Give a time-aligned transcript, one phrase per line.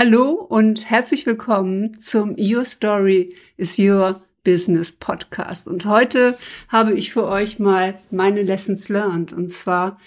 [0.00, 5.66] Hallo und herzlich willkommen zum Your Story is Your Business Podcast.
[5.66, 9.32] Und heute habe ich für euch mal meine Lessons learned.
[9.32, 9.98] Und zwar,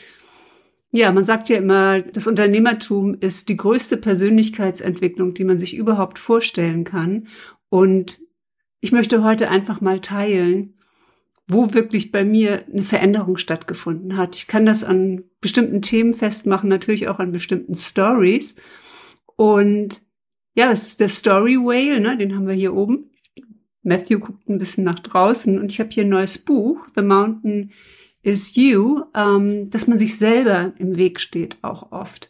[0.92, 6.20] ja, man sagt ja immer, das Unternehmertum ist die größte Persönlichkeitsentwicklung, die man sich überhaupt
[6.20, 7.28] vorstellen kann.
[7.68, 8.22] Und
[8.80, 10.76] ich möchte heute einfach mal teilen,
[11.50, 14.38] wo wirklich bei mir eine Veränderung stattgefunden hat.
[14.38, 18.56] Ich kann das an bestimmten Themen festmachen, natürlich auch an bestimmten Stories.
[19.36, 20.02] Und
[20.56, 23.12] ja, es ist der Story Whale, ne, den haben wir hier oben.
[23.84, 27.72] Matthew guckt ein bisschen nach draußen und ich habe hier ein neues Buch, The Mountain
[28.22, 32.30] is You, ähm, dass man sich selber im Weg steht auch oft.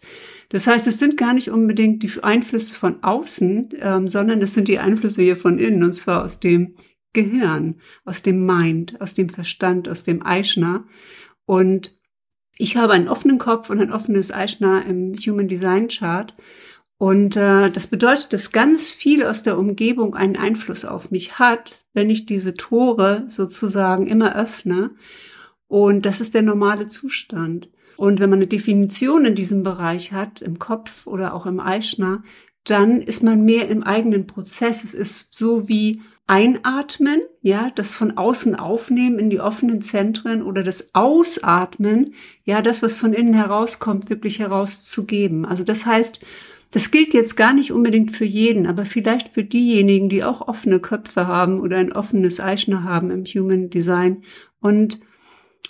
[0.50, 4.68] Das heißt, es sind gar nicht unbedingt die Einflüsse von außen, ähm, sondern es sind
[4.68, 6.76] die Einflüsse hier von innen, und zwar aus dem
[7.14, 7.76] Gehirn,
[8.06, 10.86] aus dem Mind, aus dem Verstand, aus dem Eichner.
[11.46, 11.98] Und
[12.58, 16.34] ich habe einen offenen Kopf und ein offenes Eichner im Human Design Chart.
[17.02, 21.80] Und äh, das bedeutet, dass ganz viel aus der Umgebung einen Einfluss auf mich hat,
[21.96, 24.92] wenn ich diese Tore sozusagen immer öffne.
[25.68, 27.72] Und das ist der normale Zustand.
[27.98, 32.22] Und wenn man eine Definition in diesem Bereich hat, im Kopf oder auch im Eichner,
[32.66, 34.84] dann ist man mehr im eigenen Prozess.
[34.84, 40.62] Es ist so wie Einatmen, ja, das von außen aufnehmen in die offenen Zentren oder
[40.62, 45.46] das Ausatmen, ja, das, was von innen herauskommt, wirklich herauszugeben.
[45.48, 46.20] Also das heißt,
[46.72, 50.80] das gilt jetzt gar nicht unbedingt für jeden, aber vielleicht für diejenigen, die auch offene
[50.80, 54.24] Köpfe haben oder ein offenes Eichner haben im Human Design.
[54.62, 55.02] Und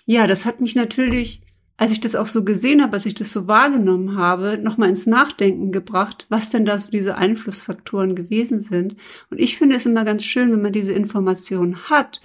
[0.05, 1.41] ja, das hat mich natürlich,
[1.75, 5.07] als ich das auch so gesehen habe, als ich das so wahrgenommen habe, nochmal ins
[5.07, 8.95] Nachdenken gebracht, was denn da so diese Einflussfaktoren gewesen sind.
[9.31, 12.21] Und ich finde es immer ganz schön, wenn man diese Informationen hat,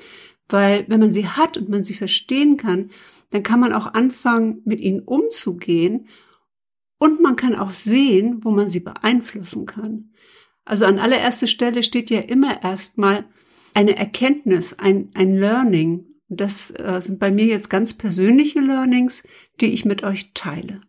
[0.51, 2.91] weil wenn man sie hat und man sie verstehen kann,
[3.31, 6.09] dann kann man auch anfangen, mit ihnen umzugehen
[6.99, 10.11] und man kann auch sehen, wo man sie beeinflussen kann.
[10.65, 13.25] Also an allererster Stelle steht ja immer erstmal
[13.75, 16.07] eine Erkenntnis, ein, ein Learning.
[16.29, 19.23] Und das äh, sind bei mir jetzt ganz persönliche Learnings,
[19.61, 20.81] die ich mit euch teile.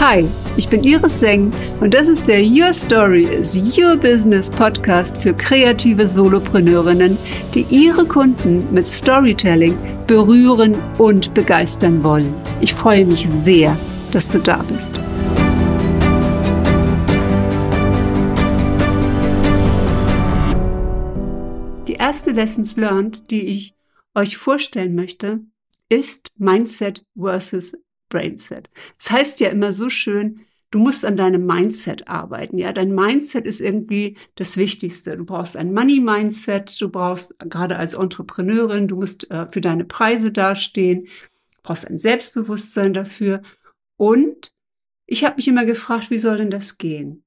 [0.00, 1.50] Hi, ich bin Iris Seng
[1.80, 7.16] und das ist der Your Story is Your Business Podcast für kreative Solopreneurinnen,
[7.54, 12.34] die ihre Kunden mit Storytelling berühren und begeistern wollen.
[12.60, 13.76] Ich freue mich sehr,
[14.10, 14.94] dass du da bist.
[21.88, 23.74] Die erste Lessons learned, die ich
[24.14, 25.40] euch vorstellen möchte,
[25.88, 27.76] ist Mindset versus
[28.08, 28.70] Brainset.
[28.98, 30.40] Das heißt ja immer so schön,
[30.74, 32.58] du musst an deinem Mindset arbeiten.
[32.58, 35.16] Ja, dein Mindset ist irgendwie das Wichtigste.
[35.16, 36.80] Du brauchst ein Money Mindset.
[36.80, 41.04] Du brauchst gerade als Entrepreneurin, du musst äh, für deine Preise dastehen.
[41.04, 43.42] Du brauchst ein Selbstbewusstsein dafür.
[43.96, 44.52] Und
[45.06, 47.22] ich habe mich immer gefragt, wie soll denn das gehen?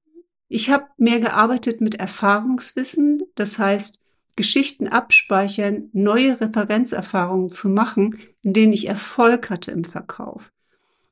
[0.50, 3.24] Ich habe mehr gearbeitet mit Erfahrungswissen.
[3.36, 4.02] Das heißt,
[4.36, 10.52] Geschichten abspeichern, neue Referenzerfahrungen zu machen, in denen ich Erfolg hatte im Verkauf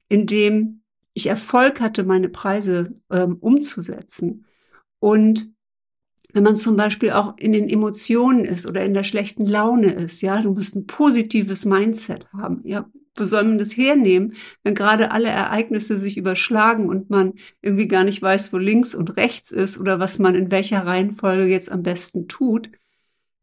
[0.08, 0.82] in dem
[1.16, 4.46] ich Erfolg hatte, meine Preise ähm, umzusetzen.
[5.00, 5.54] Und
[6.34, 10.22] wenn man zum Beispiel auch in den Emotionen ist oder in der schlechten Laune ist,
[10.22, 12.62] ja, du musst ein positives Mindset haben.
[12.66, 14.34] Ja, wo soll man das hernehmen,
[14.64, 19.16] wenn gerade alle Ereignisse sich überschlagen und man irgendwie gar nicht weiß, wo links und
[19.16, 22.70] rechts ist oder was man in welcher Reihenfolge jetzt am besten tut?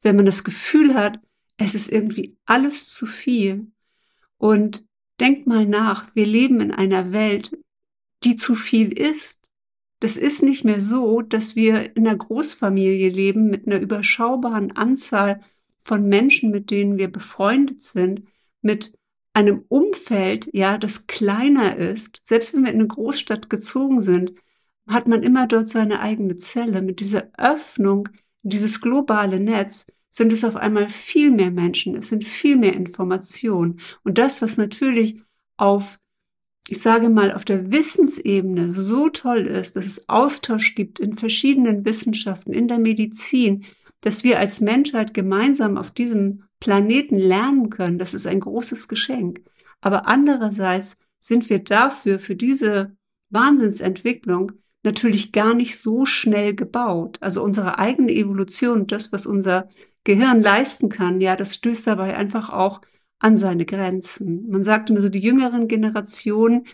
[0.03, 1.19] Wenn man das Gefühl hat,
[1.56, 3.69] es ist irgendwie alles zu viel
[4.37, 4.84] und
[5.22, 7.56] Denkt mal nach, wir leben in einer Welt,
[8.25, 9.38] die zu viel ist.
[10.00, 15.41] Das ist nicht mehr so, dass wir in einer Großfamilie leben mit einer überschaubaren Anzahl
[15.78, 18.25] von Menschen, mit denen wir befreundet sind,
[18.62, 18.94] mit
[19.33, 22.21] einem Umfeld, ja, das kleiner ist.
[22.25, 24.33] Selbst wenn wir in eine Großstadt gezogen sind,
[24.89, 26.83] hat man immer dort seine eigene Zelle.
[26.83, 28.09] Mit dieser Öffnung,
[28.43, 33.80] dieses globale Netz, sind es auf einmal viel mehr Menschen, es sind viel mehr Informationen.
[34.04, 35.20] Und das, was natürlich
[35.56, 35.98] auf,
[36.68, 41.84] ich sage mal, auf der Wissensebene so toll ist, dass es Austausch gibt in verschiedenen
[41.86, 43.64] Wissenschaften, in der Medizin,
[44.03, 49.41] dass wir als Menschheit gemeinsam auf diesem Planeten lernen können, das ist ein großes Geschenk.
[49.80, 52.97] Aber andererseits sind wir dafür, für diese
[53.30, 57.18] Wahnsinnsentwicklung, natürlich gar nicht so schnell gebaut.
[57.20, 59.68] Also unsere eigene Evolution, das, was unser
[60.04, 62.81] Gehirn leisten kann, ja, das stößt dabei einfach auch
[63.19, 64.49] an seine Grenzen.
[64.49, 66.66] Man sagt immer so, die jüngeren Generationen,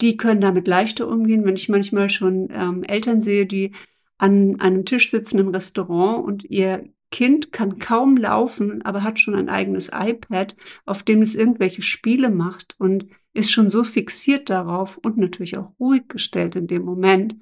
[0.00, 1.44] die können damit leichter umgehen.
[1.44, 3.72] Wenn ich manchmal schon ähm, Eltern sehe, die
[4.16, 9.34] an einem Tisch sitzen im Restaurant und ihr Kind kann kaum laufen, aber hat schon
[9.34, 14.98] ein eigenes iPad, auf dem es irgendwelche Spiele macht und ist schon so fixiert darauf
[14.98, 17.36] und natürlich auch ruhig gestellt in dem Moment,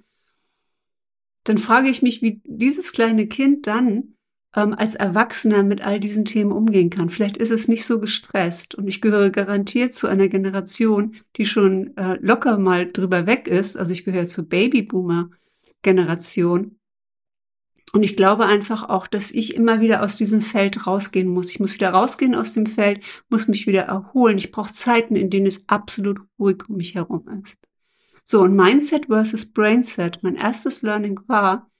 [1.45, 4.16] dann frage ich mich, wie dieses kleine Kind dann
[4.57, 7.11] ähm, als Erwachsener mit all diesen Themen umgehen kann.
[7.11, 11.97] Vielleicht ist es nicht so gestresst und ich gehöre garantiert zu einer Generation, die schon
[11.97, 13.77] äh, locker mal drüber weg ist.
[13.77, 16.73] Also ich gehöre zur Babyboomer-Generation.
[17.93, 21.51] Und ich glaube einfach auch, dass ich immer wieder aus diesem Feld rausgehen muss.
[21.51, 24.39] Ich muss wieder rausgehen aus dem Feld, muss mich wieder erholen.
[24.39, 27.59] Ich brauche Zeiten, in denen es absolut ruhig um mich herum ist.
[28.25, 30.23] So, und Mindset versus Brainset.
[30.23, 31.71] Mein erstes Learning war,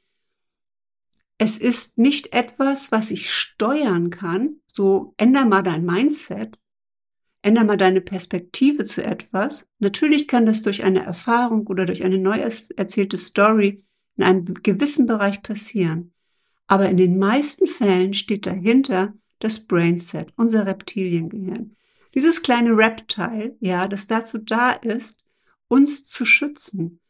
[1.39, 4.57] es ist nicht etwas, was ich steuern kann.
[4.67, 6.59] So, änder mal dein Mindset.
[7.43, 9.67] Änder mal deine Perspektive zu etwas.
[9.79, 13.85] Natürlich kann das durch eine Erfahrung oder durch eine neu erzählte Story
[14.17, 16.13] in einem gewissen Bereich passieren.
[16.67, 21.77] Aber in den meisten Fällen steht dahinter das Brainset, unser Reptiliengehirn.
[22.15, 25.23] Dieses kleine Reptile, ja, das dazu da ist,
[25.69, 27.01] uns zu schützen.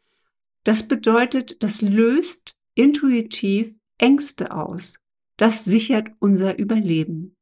[0.65, 4.99] Das bedeutet, das löst intuitiv Ängste aus.
[5.37, 7.37] Das sichert unser Überleben.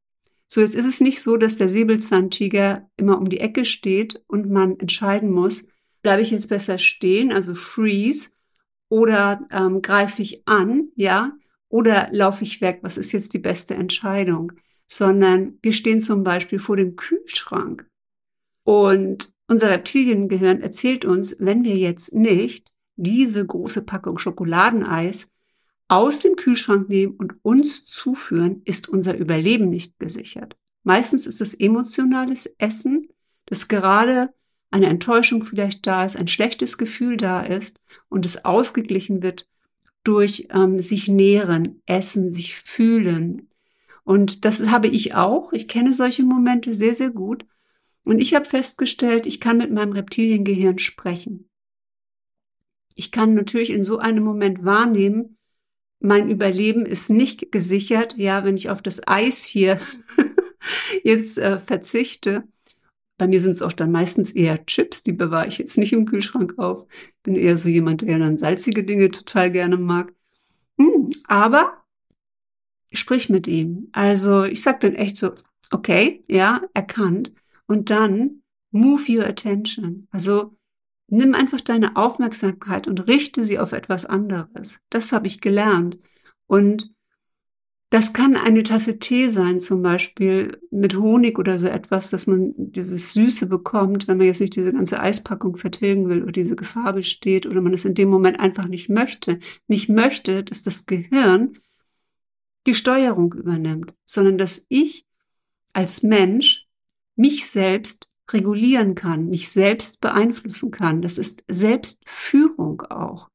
[0.49, 4.51] So, jetzt ist es nicht so, dass der Säbelzahntiger immer um die Ecke steht und
[4.51, 5.67] man entscheiden muss,
[6.03, 8.31] bleibe ich jetzt besser stehen, also freeze,
[8.89, 11.33] oder ähm, greife ich an, ja,
[11.69, 14.53] oder laufe ich weg, was ist jetzt die beste Entscheidung,
[14.87, 17.89] sondern wir stehen zum Beispiel vor dem Kühlschrank
[18.65, 25.31] und unser Reptiliengehirn erzählt uns, wenn wir jetzt nicht diese große Packung Schokoladeneis
[25.89, 30.57] aus dem Kühlschrank nehmen und uns zuführen, ist unser Überleben nicht gesichert.
[30.83, 33.09] Meistens ist es emotionales Essen,
[33.47, 34.33] das gerade
[34.71, 37.79] eine Enttäuschung vielleicht da ist, ein schlechtes Gefühl da ist
[38.09, 39.49] und es ausgeglichen wird
[40.03, 43.49] durch ähm, sich nähren, essen, sich fühlen.
[44.03, 45.53] Und das habe ich auch.
[45.53, 47.47] Ich kenne solche Momente sehr, sehr gut.
[48.05, 51.49] Und ich habe festgestellt, ich kann mit meinem Reptiliengehirn sprechen.
[52.95, 55.39] Ich kann natürlich in so einem Moment wahrnehmen,
[56.05, 59.81] mein Überleben ist nicht gesichert, ja, wenn ich auf das Eis hier
[61.03, 62.45] jetzt äh, verzichte.
[63.17, 66.05] Bei mir sind es auch dann meistens eher Chips, die bewahre ich jetzt nicht im
[66.05, 66.87] Kühlschrank auf.
[67.23, 70.13] Bin eher so jemand, der dann salzige Dinge total gerne mag.
[70.79, 71.85] Hm, aber
[72.93, 73.89] sprich mit ihm.
[73.93, 75.33] Also ich sag dann echt so,
[75.71, 77.33] okay, ja, erkannt.
[77.67, 78.43] Und dann
[78.73, 80.07] move your attention.
[80.11, 80.55] Also
[81.09, 84.79] nimm einfach deine Aufmerksamkeit und richte sie auf etwas anderes.
[84.91, 85.99] Das habe ich gelernt.
[86.47, 86.95] Und
[87.91, 92.53] das kann eine Tasse Tee sein, zum Beispiel mit Honig oder so etwas, dass man
[92.57, 96.93] dieses Süße bekommt, wenn man jetzt nicht diese ganze Eispackung vertilgen will oder diese Gefahr
[96.93, 99.39] besteht oder man es in dem Moment einfach nicht möchte.
[99.69, 101.53] Nicht möchte, dass das Gehirn
[102.67, 105.07] die Steuerung übernimmt, sondern dass ich
[105.73, 106.67] als Mensch
[107.15, 111.03] mich selbst regulieren kann, mich selbst beeinflussen kann.
[111.03, 113.29] Das ist Selbstführung auch.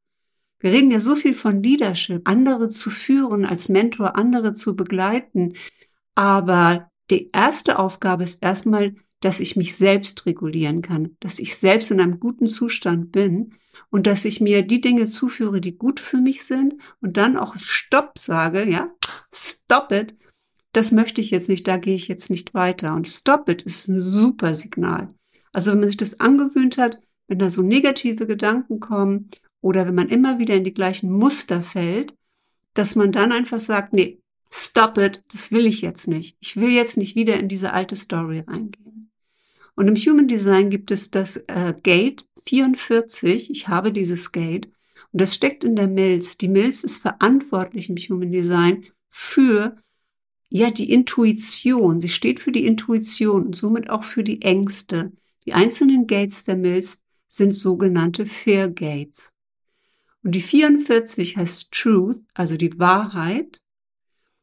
[0.59, 5.53] Wir reden ja so viel von Leadership, andere zu führen, als Mentor andere zu begleiten.
[6.15, 11.91] Aber die erste Aufgabe ist erstmal, dass ich mich selbst regulieren kann, dass ich selbst
[11.91, 13.53] in einem guten Zustand bin
[13.89, 17.55] und dass ich mir die Dinge zuführe, die gut für mich sind und dann auch
[17.55, 18.91] Stopp sage, ja,
[19.33, 20.15] stop it
[20.71, 22.93] das möchte ich jetzt nicht, da gehe ich jetzt nicht weiter.
[22.93, 25.07] Und Stop It ist ein super Signal.
[25.51, 29.29] Also wenn man sich das angewöhnt hat, wenn da so negative Gedanken kommen
[29.61, 32.13] oder wenn man immer wieder in die gleichen Muster fällt,
[32.73, 36.37] dass man dann einfach sagt, nee, stop it, das will ich jetzt nicht.
[36.39, 39.11] Ich will jetzt nicht wieder in diese alte Story reingehen.
[39.75, 43.49] Und im Human Design gibt es das äh, Gate 44.
[43.49, 44.67] Ich habe dieses Gate.
[45.11, 46.37] Und das steckt in der Milz.
[46.37, 49.77] Die Milz ist verantwortlich im Human Design für
[50.49, 52.01] ja, die Intuition.
[52.01, 55.11] Sie steht für die Intuition und somit auch für die Ängste.
[55.45, 59.31] Die einzelnen Gates der Milz sind sogenannte Fear Gates.
[60.23, 63.61] Und die 44 heißt Truth, also die Wahrheit.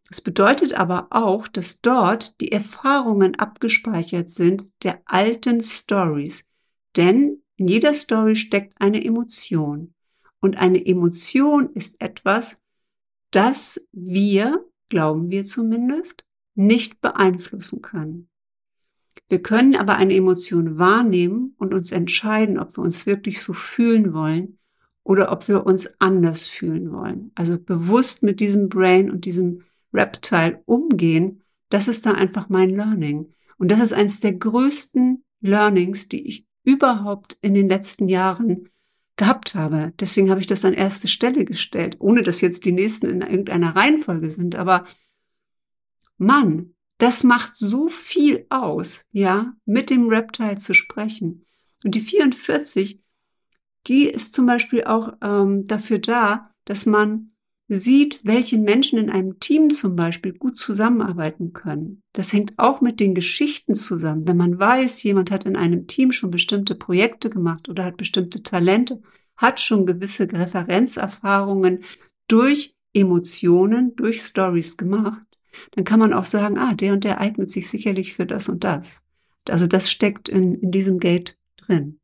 [0.08, 6.44] Das bedeutet aber auch, dass dort die Erfahrungen abgespeichert sind der alten Stories.
[6.94, 9.92] Denn in jeder Story steckt eine Emotion.
[10.40, 12.56] Und eine Emotion ist etwas,
[13.32, 16.24] das wir glauben wir zumindest,
[16.54, 18.28] nicht beeinflussen können.
[19.28, 24.12] Wir können aber eine Emotion wahrnehmen und uns entscheiden, ob wir uns wirklich so fühlen
[24.12, 24.58] wollen
[25.02, 27.32] oder ob wir uns anders fühlen wollen.
[27.34, 29.62] Also bewusst mit diesem Brain und diesem
[29.92, 33.32] Reptile umgehen, das ist da einfach mein Learning.
[33.58, 38.68] Und das ist eines der größten Learnings, die ich überhaupt in den letzten Jahren
[39.16, 39.92] gehabt habe.
[39.98, 43.74] Deswegen habe ich das an erste Stelle gestellt, ohne dass jetzt die nächsten in irgendeiner
[43.74, 44.56] Reihenfolge sind.
[44.56, 44.86] Aber
[46.18, 51.44] Mann, das macht so viel aus, ja, mit dem Reptile zu sprechen.
[51.84, 53.02] Und die 44,
[53.86, 57.35] die ist zum Beispiel auch ähm, dafür da, dass man
[57.68, 62.02] sieht, welche Menschen in einem Team zum Beispiel gut zusammenarbeiten können.
[62.12, 64.26] Das hängt auch mit den Geschichten zusammen.
[64.28, 68.42] Wenn man weiß, jemand hat in einem Team schon bestimmte Projekte gemacht oder hat bestimmte
[68.42, 69.02] Talente,
[69.36, 71.80] hat schon gewisse Referenzerfahrungen
[72.28, 75.22] durch Emotionen, durch Stories gemacht,
[75.72, 78.64] dann kann man auch sagen, ah, der und der eignet sich sicherlich für das und
[78.64, 79.02] das.
[79.48, 81.98] Also das steckt in, in diesem Gate drin.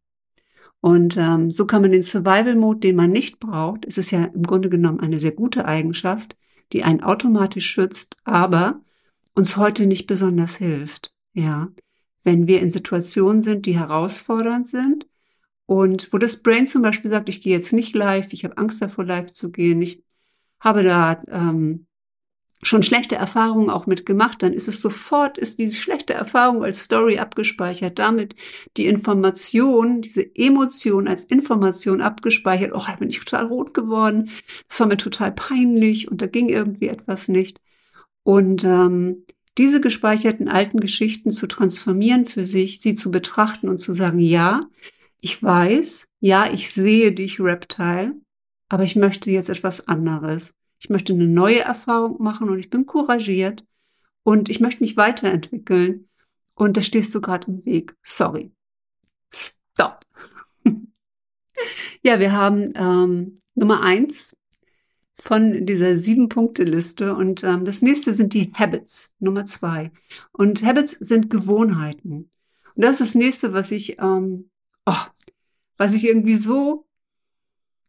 [0.83, 4.43] Und ähm, so kann man den Survival-Mode, den man nicht braucht, es ist ja im
[4.43, 6.37] Grunde genommen eine sehr gute Eigenschaft,
[6.73, 8.81] die einen automatisch schützt, aber
[9.33, 11.15] uns heute nicht besonders hilft.
[11.35, 11.69] Ja,
[12.25, 15.07] wenn wir in Situationen sind, die herausfordernd sind
[15.67, 18.83] und wo das Brain zum Beispiel sagt, ich gehe jetzt nicht live, ich habe Angst
[18.83, 20.03] davor, live zu gehen, ich
[20.59, 21.87] habe da ähm,
[22.63, 27.19] schon schlechte Erfahrungen auch mitgemacht, dann ist es sofort, ist diese schlechte Erfahrung als Story
[27.19, 28.37] abgespeichert, damit
[28.77, 34.31] die Information, diese Emotion als Information abgespeichert, oh, da bin ich total rot geworden,
[34.69, 37.61] das war mir total peinlich und da ging irgendwie etwas nicht.
[38.23, 39.27] Und ähm,
[39.59, 44.61] diese gespeicherten alten Geschichten zu transformieren für sich, sie zu betrachten und zu sagen, ja,
[45.21, 48.15] ich weiß, ja, ich sehe dich, Reptile,
[48.69, 50.55] aber ich möchte jetzt etwas anderes.
[50.83, 53.65] Ich möchte eine neue Erfahrung machen und ich bin couragiert
[54.25, 56.09] und ich möchte mich weiterentwickeln.
[56.55, 57.97] Und da stehst du gerade im Weg.
[58.03, 58.51] Sorry.
[59.33, 60.01] Stop.
[62.03, 64.37] ja, wir haben ähm, Nummer eins
[65.15, 69.93] von dieser sieben Punkte Liste und ähm, das nächste sind die Habits Nummer zwei
[70.33, 72.29] und Habits sind Gewohnheiten
[72.75, 74.51] und das ist das nächste, was ich ähm,
[74.85, 75.05] oh,
[75.77, 76.89] was ich irgendwie so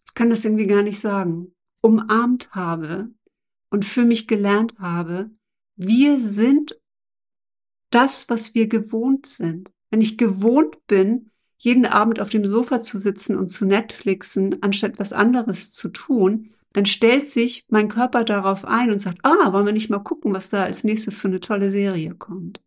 [0.06, 1.53] ich kann das irgendwie gar nicht sagen
[1.84, 3.10] umarmt habe
[3.70, 5.30] und für mich gelernt habe,
[5.76, 6.80] wir sind
[7.90, 9.70] das, was wir gewohnt sind.
[9.92, 14.98] Wenn ich gewohnt bin, jeden Abend auf dem Sofa zu sitzen und zu Netflixen, anstatt
[14.98, 19.66] was anderes zu tun, dann stellt sich mein Körper darauf ein und sagt, ah, wollen
[19.66, 22.62] wir nicht mal gucken, was da als nächstes für eine tolle Serie kommt.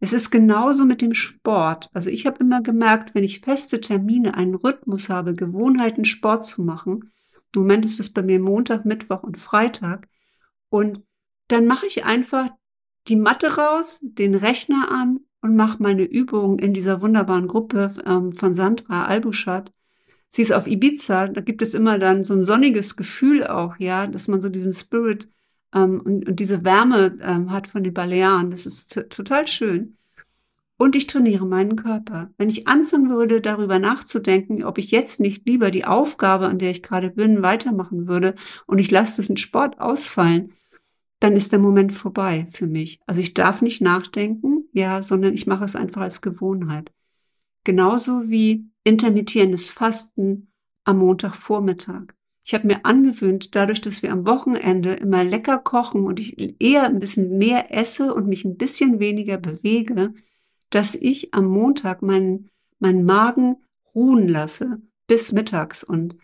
[0.00, 1.88] Es ist genauso mit dem Sport.
[1.92, 6.62] Also ich habe immer gemerkt, wenn ich feste Termine, einen Rhythmus habe, Gewohnheiten, Sport zu
[6.62, 7.12] machen,
[7.54, 10.08] im Moment ist es bei mir Montag, Mittwoch und Freitag.
[10.68, 11.02] Und
[11.48, 12.48] dann mache ich einfach
[13.08, 18.32] die Matte raus, den Rechner an und mache meine Übungen in dieser wunderbaren Gruppe ähm,
[18.32, 19.72] von Sandra Albuschat.
[20.28, 24.06] Sie ist auf Ibiza, da gibt es immer dann so ein sonniges Gefühl auch, ja,
[24.06, 25.28] dass man so diesen Spirit
[25.74, 28.50] ähm, und, und diese Wärme ähm, hat von den Balearen.
[28.50, 29.98] Das ist total schön
[30.82, 32.32] und ich trainiere meinen Körper.
[32.38, 36.72] Wenn ich anfangen würde, darüber nachzudenken, ob ich jetzt nicht lieber die Aufgabe, an der
[36.72, 38.34] ich gerade bin, weitermachen würde
[38.66, 40.54] und ich lasse diesen Sport ausfallen,
[41.20, 42.98] dann ist der Moment vorbei für mich.
[43.06, 46.90] Also ich darf nicht nachdenken, ja, sondern ich mache es einfach als Gewohnheit.
[47.62, 52.06] Genauso wie intermittierendes Fasten am Montagvormittag.
[52.42, 56.86] Ich habe mir angewöhnt, dadurch, dass wir am Wochenende immer lecker kochen und ich eher
[56.86, 60.12] ein bisschen mehr esse und mich ein bisschen weniger bewege,
[60.72, 63.56] dass ich am Montag meinen, meinen Magen
[63.94, 65.84] ruhen lasse bis mittags.
[65.84, 66.16] Und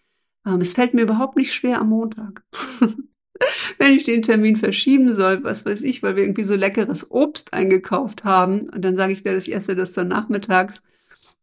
[0.47, 2.43] ähm, es fällt mir überhaupt nicht schwer am Montag.
[3.79, 7.53] Wenn ich den Termin verschieben soll, was weiß ich, weil wir irgendwie so leckeres Obst
[7.53, 10.83] eingekauft haben, und dann sage ich dir, ich esse das dann nachmittags.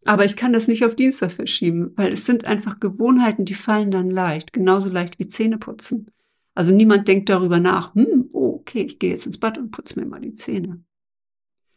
[0.03, 3.91] Aber ich kann das nicht auf Dienstag verschieben, weil es sind einfach Gewohnheiten, die fallen
[3.91, 6.07] dann leicht, genauso leicht wie Zähne putzen.
[6.53, 9.99] Also niemand denkt darüber nach, hm, oh, okay, ich gehe jetzt ins Bad und putze
[9.99, 10.84] mir mal die Zähne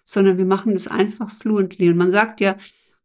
[0.09, 1.91] sondern wir machen es einfach fluently.
[1.91, 2.57] Und man sagt ja,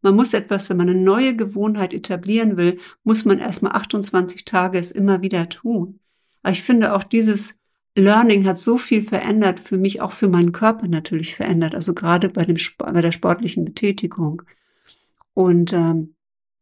[0.01, 4.79] man muss etwas, wenn man eine neue Gewohnheit etablieren will, muss man erstmal 28 Tage
[4.79, 5.99] es immer wieder tun.
[6.43, 7.55] Aber ich finde auch dieses
[7.95, 12.29] Learning hat so viel verändert, für mich auch für meinen Körper natürlich verändert, also gerade
[12.29, 14.41] bei, dem, bei der sportlichen Betätigung.
[15.33, 16.15] Und ähm,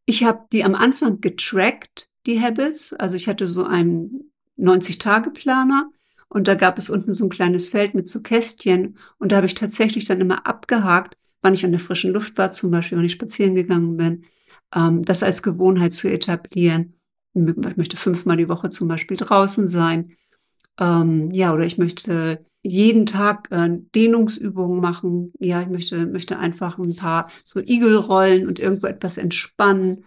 [0.06, 2.94] ich habe die am Anfang getrackt, die Habits.
[2.94, 5.92] Also ich hatte so einen 90-Tage-Planer
[6.32, 8.96] und da gab es unten so ein kleines Feld mit so Kästchen.
[9.20, 12.52] Und da habe ich tatsächlich dann immer abgehakt, wann ich an der frischen Luft war,
[12.52, 14.24] zum Beispiel, wenn ich spazieren gegangen bin,
[14.74, 16.94] ähm, das als Gewohnheit zu etablieren.
[17.34, 20.16] Ich möchte fünfmal die Woche zum Beispiel draußen sein.
[20.80, 25.34] Ähm, ja, oder ich möchte jeden Tag äh, Dehnungsübungen machen.
[25.38, 30.06] Ja, ich möchte, möchte einfach ein paar so Igelrollen und irgendwo etwas entspannen.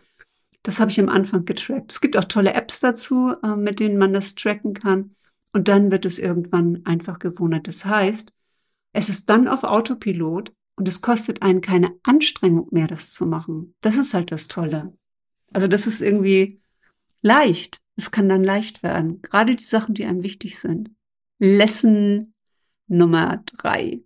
[0.63, 1.93] Das habe ich am Anfang getrackt.
[1.93, 5.15] Es gibt auch tolle Apps dazu, äh, mit denen man das tracken kann.
[5.55, 7.69] Und dann wird es irgendwann einfach gewohnt.
[7.69, 8.33] Das heißt,
[8.93, 13.77] es ist dann auf Autopilot und es kostet einen keine Anstrengung mehr, das zu machen.
[13.81, 14.99] Das ist halt das Tolle.
[15.53, 16.61] Also das ist irgendwie
[17.23, 17.81] leicht.
[17.95, 19.23] Es kann dann leicht werden.
[19.23, 20.91] Gerade die Sachen, die einem wichtig sind.
[21.39, 22.35] Lesson
[22.89, 24.03] Nummer drei.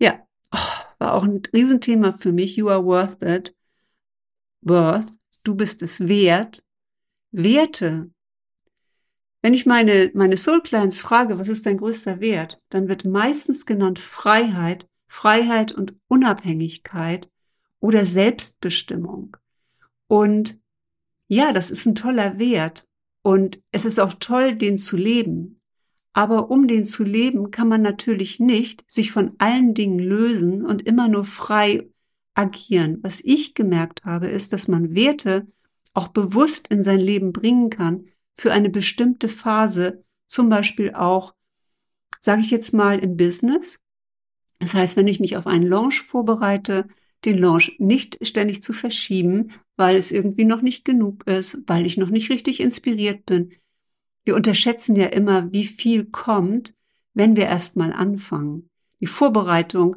[0.00, 0.58] Ja, oh,
[0.98, 2.56] war auch ein Riesenthema für mich.
[2.56, 3.54] You are worth it.
[4.62, 5.06] worth,
[5.44, 6.64] du bist es wert,
[7.30, 8.10] Werte.
[9.42, 13.66] Wenn ich meine, meine Soul Clients frage, was ist dein größter Wert, dann wird meistens
[13.66, 17.30] genannt Freiheit, Freiheit und Unabhängigkeit
[17.80, 19.36] oder Selbstbestimmung.
[20.08, 20.58] Und
[21.28, 22.86] ja, das ist ein toller Wert.
[23.22, 25.58] Und es ist auch toll, den zu leben.
[26.12, 30.86] Aber um den zu leben, kann man natürlich nicht sich von allen Dingen lösen und
[30.86, 31.90] immer nur frei
[32.34, 32.98] agieren.
[33.02, 35.46] Was ich gemerkt habe, ist, dass man Werte
[35.92, 41.34] auch bewusst in sein Leben bringen kann für eine bestimmte Phase, zum Beispiel auch,
[42.20, 43.78] sage ich jetzt mal, im Business.
[44.58, 46.86] Das heißt, wenn ich mich auf einen Launch vorbereite,
[47.24, 51.96] den Launch nicht ständig zu verschieben, weil es irgendwie noch nicht genug ist, weil ich
[51.96, 53.52] noch nicht richtig inspiriert bin.
[54.24, 56.74] Wir unterschätzen ja immer, wie viel kommt,
[57.14, 58.68] wenn wir erst mal anfangen.
[59.00, 59.96] Die Vorbereitung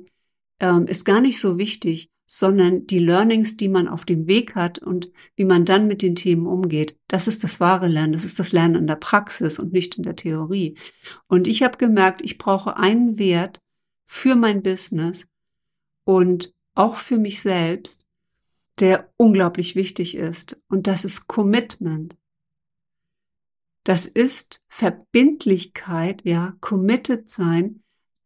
[0.60, 4.78] ähm, ist gar nicht so wichtig, sondern die Learnings, die man auf dem Weg hat
[4.78, 6.96] und wie man dann mit den Themen umgeht.
[7.08, 10.04] Das ist das wahre Lernen, das ist das Lernen in der Praxis und nicht in
[10.04, 10.78] der Theorie.
[11.26, 13.64] Und ich habe gemerkt, ich brauche einen Wert
[14.06, 15.28] für mein Business
[16.04, 18.06] und auch für mich selbst,
[18.78, 20.62] der unglaublich wichtig ist.
[20.70, 22.16] Und das ist Commitment.
[23.84, 27.82] Das ist Verbindlichkeit, ja, committed sein,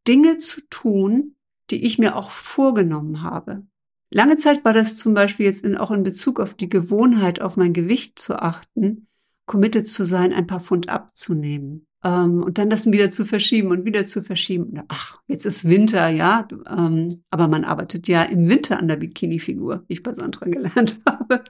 [0.05, 1.37] Dinge zu tun,
[1.69, 3.65] die ich mir auch vorgenommen habe.
[4.13, 7.57] Lange Zeit war das zum Beispiel jetzt in, auch in Bezug auf die Gewohnheit, auf
[7.57, 9.07] mein Gewicht zu achten,
[9.47, 11.87] committed zu sein, ein paar Pfund abzunehmen.
[12.03, 14.83] Ähm, und dann das wieder zu verschieben und wieder zu verschieben.
[14.87, 16.47] Ach, jetzt ist Winter, ja.
[16.69, 20.99] Ähm, aber man arbeitet ja im Winter an der Bikini-Figur, wie ich bei Sandra gelernt
[21.07, 21.43] habe.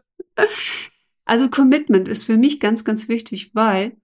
[1.26, 3.98] Also Commitment ist für mich ganz, ganz wichtig, weil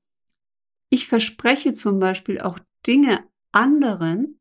[0.90, 3.24] ich verspreche zum Beispiel auch Dinge
[3.54, 4.40] anderen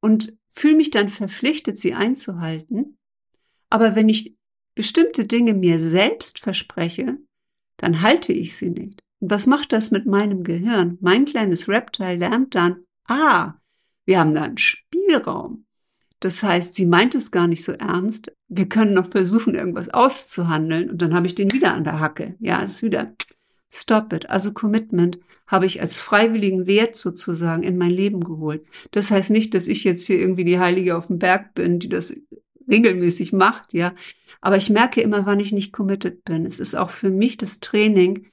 [0.00, 2.98] und fühle mich dann verpflichtet, sie einzuhalten.
[3.70, 4.36] Aber wenn ich
[4.74, 7.18] bestimmte Dinge mir selbst verspreche,
[7.76, 9.02] dann halte ich sie nicht.
[9.20, 10.98] Und was macht das mit meinem Gehirn?
[11.00, 13.54] Mein kleines Reptile lernt dann, ah,
[14.04, 15.66] wir haben da einen Spielraum.
[16.20, 18.32] Das heißt, sie meint es gar nicht so ernst.
[18.48, 22.36] Wir können noch versuchen, irgendwas auszuhandeln und dann habe ich den wieder an der Hacke.
[22.40, 23.14] Ja, es ist wieder
[23.68, 24.30] Stop it.
[24.30, 28.64] Also Commitment habe ich als freiwilligen Wert sozusagen in mein Leben geholt.
[28.92, 31.88] Das heißt nicht, dass ich jetzt hier irgendwie die Heilige auf dem Berg bin, die
[31.88, 32.14] das
[32.68, 33.94] regelmäßig macht, ja.
[34.40, 36.46] Aber ich merke immer, wann ich nicht committed bin.
[36.46, 38.28] Es ist auch für mich das Training.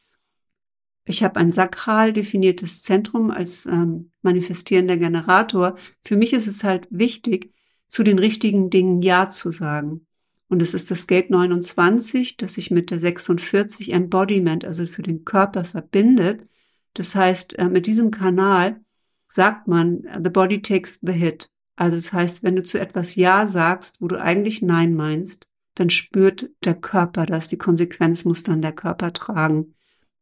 [1.06, 5.76] Ich habe ein sakral definiertes Zentrum als ähm, manifestierender Generator.
[6.02, 7.54] Für mich ist es halt wichtig,
[7.88, 10.08] zu den richtigen Dingen Ja zu sagen.
[10.48, 15.26] Und es ist das Gate 29, das sich mit der 46 Embodiment, also für den
[15.26, 16.48] Körper verbindet.
[16.94, 18.82] Das heißt, äh, mit diesem Kanal
[19.28, 21.50] sagt man, the body takes the hit.
[21.76, 25.90] Also das heißt, wenn du zu etwas Ja sagst, wo du eigentlich Nein meinst, dann
[25.90, 29.74] spürt der Körper das, die Konsequenz muss dann der Körper tragen.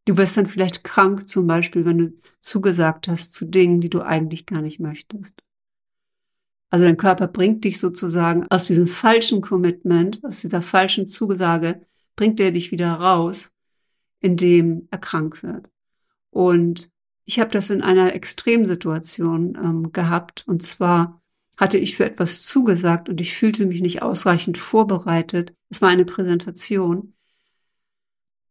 [0.05, 4.01] Du wirst dann vielleicht krank, zum Beispiel, wenn du zugesagt hast zu Dingen, die du
[4.01, 5.43] eigentlich gar nicht möchtest.
[6.69, 11.85] Also dein Körper bringt dich sozusagen aus diesem falschen Commitment, aus dieser falschen Zusage,
[12.15, 13.51] bringt er dich wieder raus,
[14.21, 15.69] indem er krank wird.
[16.29, 16.89] Und
[17.25, 20.45] ich habe das in einer Extremsituation ähm, gehabt.
[20.47, 21.20] Und zwar
[21.61, 25.53] hatte ich für etwas zugesagt und ich fühlte mich nicht ausreichend vorbereitet.
[25.69, 27.13] Es war eine Präsentation.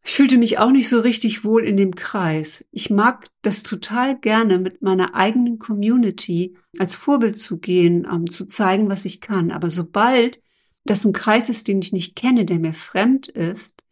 [0.04, 2.64] Ich fühlte mich auch nicht so richtig wohl in dem Kreis.
[2.70, 8.30] Ich mag das total gerne, mit meiner eigenen Community als Vorbild zu gehen, um, ähm,
[8.30, 9.50] zu zeigen, was ich kann.
[9.50, 10.40] Aber sobald
[10.84, 13.82] das ein Kreis ist, den ich nicht kenne, der mir fremd ist,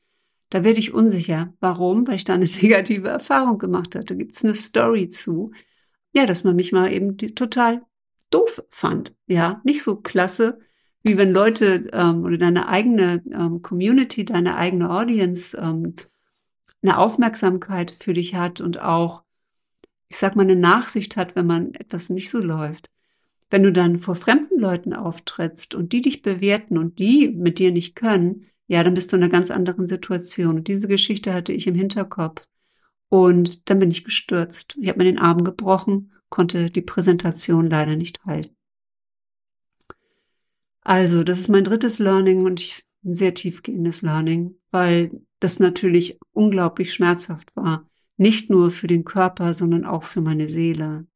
[0.50, 1.52] da werde ich unsicher.
[1.58, 2.06] Warum?
[2.06, 4.16] Weil ich da eine negative Erfahrung gemacht hatte.
[4.16, 5.50] Gibt es eine Story zu?
[6.14, 7.82] Ja, dass man mich mal eben total
[8.30, 9.14] doof fand.
[9.26, 10.58] Ja, nicht so klasse,
[11.02, 15.94] wie wenn Leute ähm, oder deine eigene ähm, Community, deine eigene Audience ähm,
[16.82, 19.24] eine Aufmerksamkeit für dich hat und auch,
[20.08, 22.90] ich sag mal, eine Nachsicht hat, wenn man etwas nicht so läuft.
[23.50, 27.72] Wenn du dann vor fremden Leuten auftrittst und die dich bewerten und die mit dir
[27.72, 30.56] nicht können, ja, dann bist du in einer ganz anderen Situation.
[30.56, 32.46] Und diese Geschichte hatte ich im Hinterkopf.
[33.08, 34.76] Und dann bin ich gestürzt.
[34.78, 38.56] Ich habe mir den Arm gebrochen konnte die Präsentation leider nicht halten.
[40.82, 46.18] Also, das ist mein drittes Learning und ich, ein sehr tiefgehendes Learning, weil das natürlich
[46.32, 47.88] unglaublich schmerzhaft war.
[48.16, 51.06] Nicht nur für den Körper, sondern auch für meine Seele.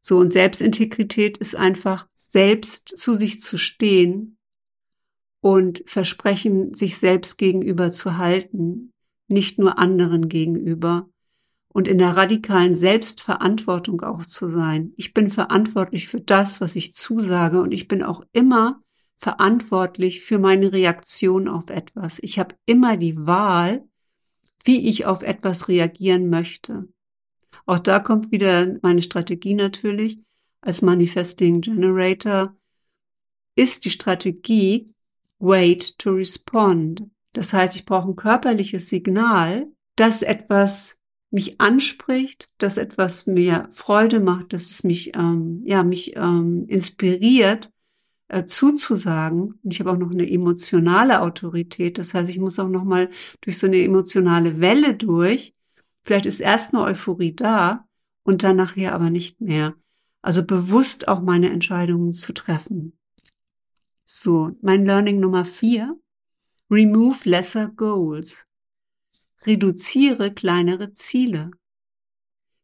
[0.00, 4.36] So, und Selbstintegrität ist einfach selbst zu sich zu stehen
[5.40, 8.92] und Versprechen sich selbst gegenüber zu halten,
[9.28, 11.08] nicht nur anderen gegenüber
[11.76, 14.94] und in der radikalen Selbstverantwortung auch zu sein.
[14.96, 18.80] Ich bin verantwortlich für das, was ich zusage und ich bin auch immer
[19.14, 22.18] verantwortlich für meine Reaktion auf etwas.
[22.22, 23.86] Ich habe immer die Wahl,
[24.64, 26.88] wie ich auf etwas reagieren möchte.
[27.66, 30.18] Auch da kommt wieder meine Strategie natürlich.
[30.62, 32.56] Als Manifesting Generator
[33.54, 34.94] ist die Strategie
[35.40, 37.02] Wait to Respond.
[37.34, 40.95] Das heißt, ich brauche ein körperliches Signal, dass etwas
[41.36, 47.70] mich anspricht, dass etwas mir Freude macht, dass es mich, ähm, ja, mich ähm, inspiriert,
[48.28, 49.60] äh, zuzusagen.
[49.62, 51.98] Und ich habe auch noch eine emotionale Autorität.
[51.98, 53.10] Das heißt, ich muss auch noch mal
[53.42, 55.54] durch so eine emotionale Welle durch.
[56.02, 57.86] Vielleicht ist erst eine Euphorie da
[58.22, 59.74] und dann nachher aber nicht mehr.
[60.22, 62.98] Also bewusst auch meine Entscheidungen zu treffen.
[64.06, 66.00] So, mein Learning Nummer vier.
[66.70, 68.46] Remove lesser goals.
[69.44, 71.50] Reduziere kleinere Ziele.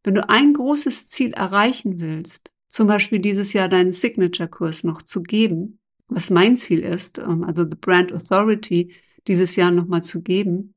[0.02, 5.22] Wenn du ein großes Ziel erreichen willst, zum Beispiel dieses Jahr deinen Signature-Kurs noch zu
[5.22, 8.94] geben, was mein Ziel ist, ähm, also The Brand Authority
[9.26, 10.74] dieses Jahr nochmal zu geben,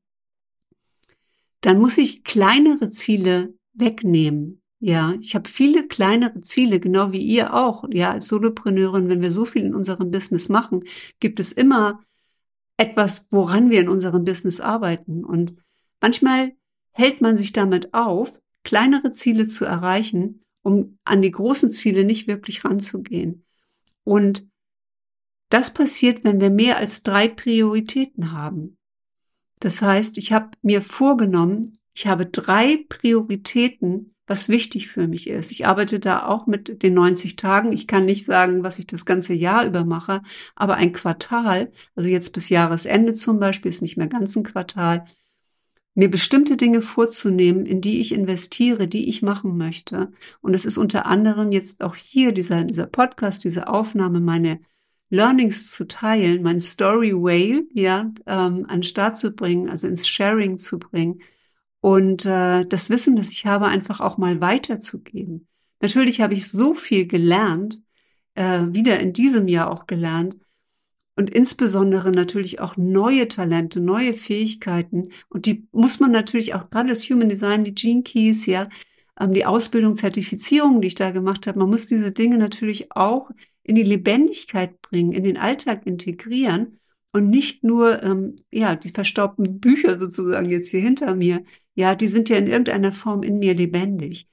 [1.60, 4.62] dann muss ich kleinere Ziele wegnehmen.
[4.78, 7.84] Ja, ich habe viele kleinere Ziele, genau wie ihr auch.
[7.90, 10.84] Ja, als Solopreneurin, wenn wir so viel in unserem Business machen,
[11.18, 12.02] gibt es immer
[12.76, 15.24] etwas, woran wir in unserem Business arbeiten.
[15.24, 15.56] Und
[16.00, 16.52] manchmal
[16.92, 22.26] hält man sich damit auf, kleinere Ziele zu erreichen um an die großen Ziele nicht
[22.26, 23.44] wirklich ranzugehen.
[24.02, 24.48] Und
[25.48, 28.76] das passiert, wenn wir mehr als drei Prioritäten haben.
[29.60, 35.52] Das heißt, ich habe mir vorgenommen, ich habe drei Prioritäten, was wichtig für mich ist.
[35.52, 37.70] Ich arbeite da auch mit den 90 Tagen.
[37.70, 40.20] Ich kann nicht sagen, was ich das ganze Jahr über mache,
[40.56, 45.04] aber ein Quartal, also jetzt bis Jahresende zum Beispiel, ist nicht mehr ganz ein Quartal,
[45.96, 50.12] mir bestimmte Dinge vorzunehmen, in die ich investiere, die ich machen möchte.
[50.42, 54.60] Und es ist unter anderem jetzt auch hier dieser, dieser Podcast, diese Aufnahme, meine
[55.08, 60.06] Learnings zu teilen, mein Story Whale, ja, ähm, an den Start zu bringen, also ins
[60.06, 61.20] Sharing zu bringen
[61.80, 65.48] und äh, das Wissen, das ich habe, einfach auch mal weiterzugeben.
[65.80, 67.80] Natürlich habe ich so viel gelernt,
[68.34, 70.36] äh, wieder in diesem Jahr auch gelernt,
[71.16, 75.08] und insbesondere natürlich auch neue Talente, neue Fähigkeiten.
[75.28, 78.68] Und die muss man natürlich auch gerade das Human Design, die Gene Keys, ja,
[79.18, 81.58] ähm, die Ausbildung, Zertifizierung, die ich da gemacht habe.
[81.58, 83.30] Man muss diese Dinge natürlich auch
[83.62, 86.78] in die Lebendigkeit bringen, in den Alltag integrieren
[87.12, 91.44] und nicht nur, ähm, ja, die verstaubten Bücher sozusagen jetzt hier hinter mir.
[91.74, 94.28] Ja, die sind ja in irgendeiner Form in mir lebendig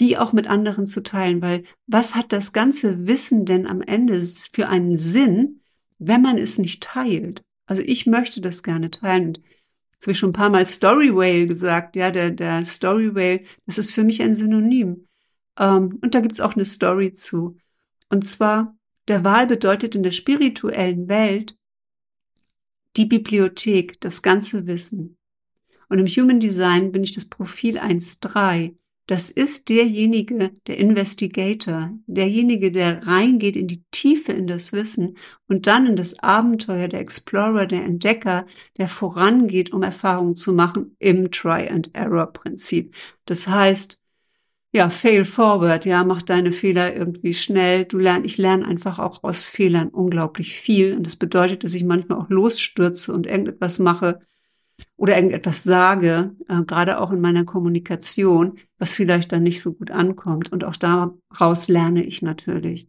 [0.00, 4.20] die auch mit anderen zu teilen, weil was hat das ganze Wissen denn am Ende
[4.20, 5.61] für einen Sinn,
[6.06, 7.42] wenn man es nicht teilt.
[7.66, 9.34] Also ich möchte das gerne teilen.
[9.34, 11.96] Das habe ich schon ein paar Mal Story Whale gesagt.
[11.96, 15.06] Ja, der, der Story Whale, das ist für mich ein Synonym.
[15.58, 17.56] Ähm, und da gibt's auch eine Story zu.
[18.08, 18.76] Und zwar,
[19.08, 21.56] der Wahl bedeutet in der spirituellen Welt
[22.96, 25.16] die Bibliothek, das ganze Wissen.
[25.88, 28.74] Und im Human Design bin ich das Profil 1.3.
[29.06, 35.16] Das ist derjenige, der Investigator, derjenige, der reingeht in die Tiefe in das Wissen
[35.48, 38.46] und dann in das Abenteuer, der Explorer, der Entdecker,
[38.78, 42.94] der vorangeht, um Erfahrungen zu machen im Try-and-Error-Prinzip.
[43.24, 44.00] Das heißt,
[44.74, 47.84] ja, fail forward, ja, mach deine Fehler irgendwie schnell.
[47.84, 50.96] Du lernst, ich lerne einfach auch aus Fehlern unglaublich viel.
[50.96, 54.20] Und das bedeutet, dass ich manchmal auch losstürze und irgendetwas mache,
[54.96, 59.90] oder irgendetwas sage, äh, gerade auch in meiner Kommunikation, was vielleicht dann nicht so gut
[59.90, 60.52] ankommt.
[60.52, 62.88] Und auch daraus lerne ich natürlich.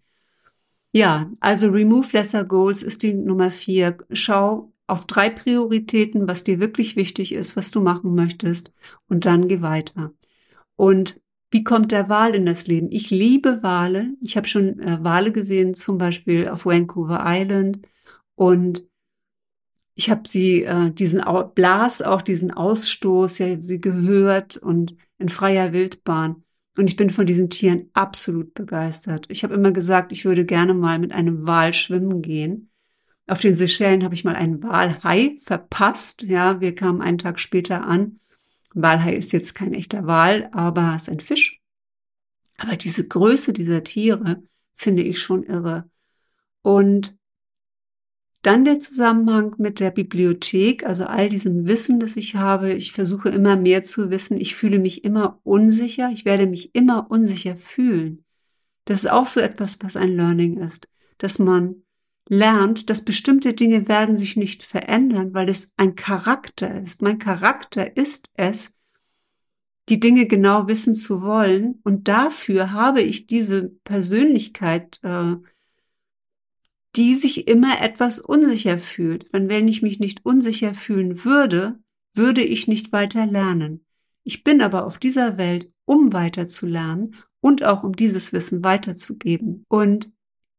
[0.91, 3.97] Ja, also Remove Lesser Goals ist die Nummer vier.
[4.11, 8.71] Schau auf drei Prioritäten, was dir wirklich wichtig ist, was du machen möchtest,
[9.07, 10.13] und dann geh weiter.
[10.75, 11.19] Und
[11.51, 12.89] wie kommt der Wal in das Leben?
[12.91, 14.13] Ich liebe Wale.
[14.21, 17.79] Ich habe schon äh, Wale gesehen, zum Beispiel auf Vancouver Island.
[18.35, 18.87] Und
[19.95, 25.73] ich habe sie, äh, diesen Blas, auch diesen Ausstoß, ja, sie gehört und in freier
[25.73, 26.43] Wildbahn.
[26.77, 29.27] Und ich bin von diesen Tieren absolut begeistert.
[29.29, 32.71] Ich habe immer gesagt, ich würde gerne mal mit einem Wal schwimmen gehen.
[33.27, 36.23] Auf den Seychellen habe ich mal einen Walhai verpasst.
[36.23, 38.19] Ja, wir kamen einen Tag später an.
[38.73, 41.61] Walhai ist jetzt kein echter Wal, aber ist ein Fisch.
[42.57, 44.41] Aber diese Größe dieser Tiere
[44.73, 45.89] finde ich schon irre.
[46.63, 47.15] Und
[48.43, 52.73] dann der Zusammenhang mit der Bibliothek, also all diesem Wissen, das ich habe.
[52.73, 54.39] Ich versuche immer mehr zu wissen.
[54.39, 56.09] Ich fühle mich immer unsicher.
[56.11, 58.25] Ich werde mich immer unsicher fühlen.
[58.85, 61.83] Das ist auch so etwas, was ein Learning ist, dass man
[62.27, 67.01] lernt, dass bestimmte Dinge werden sich nicht verändern, weil es ein Charakter ist.
[67.01, 68.73] Mein Charakter ist es,
[69.89, 71.79] die Dinge genau wissen zu wollen.
[71.83, 75.35] Und dafür habe ich diese Persönlichkeit äh,
[76.95, 79.27] die sich immer etwas unsicher fühlt.
[79.31, 81.79] Wenn, wenn ich mich nicht unsicher fühlen würde,
[82.13, 83.85] würde ich nicht weiter lernen.
[84.23, 88.63] Ich bin aber auf dieser Welt, um weiter zu lernen und auch um dieses Wissen
[88.63, 89.65] weiterzugeben.
[89.67, 90.11] Und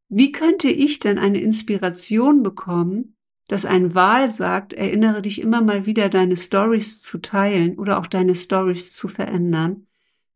[0.09, 3.17] wie könnte ich denn eine Inspiration bekommen,
[3.49, 8.07] dass ein Wahl sagt, erinnere dich immer mal wieder, deine Stories zu teilen oder auch
[8.07, 9.87] deine Stories zu verändern?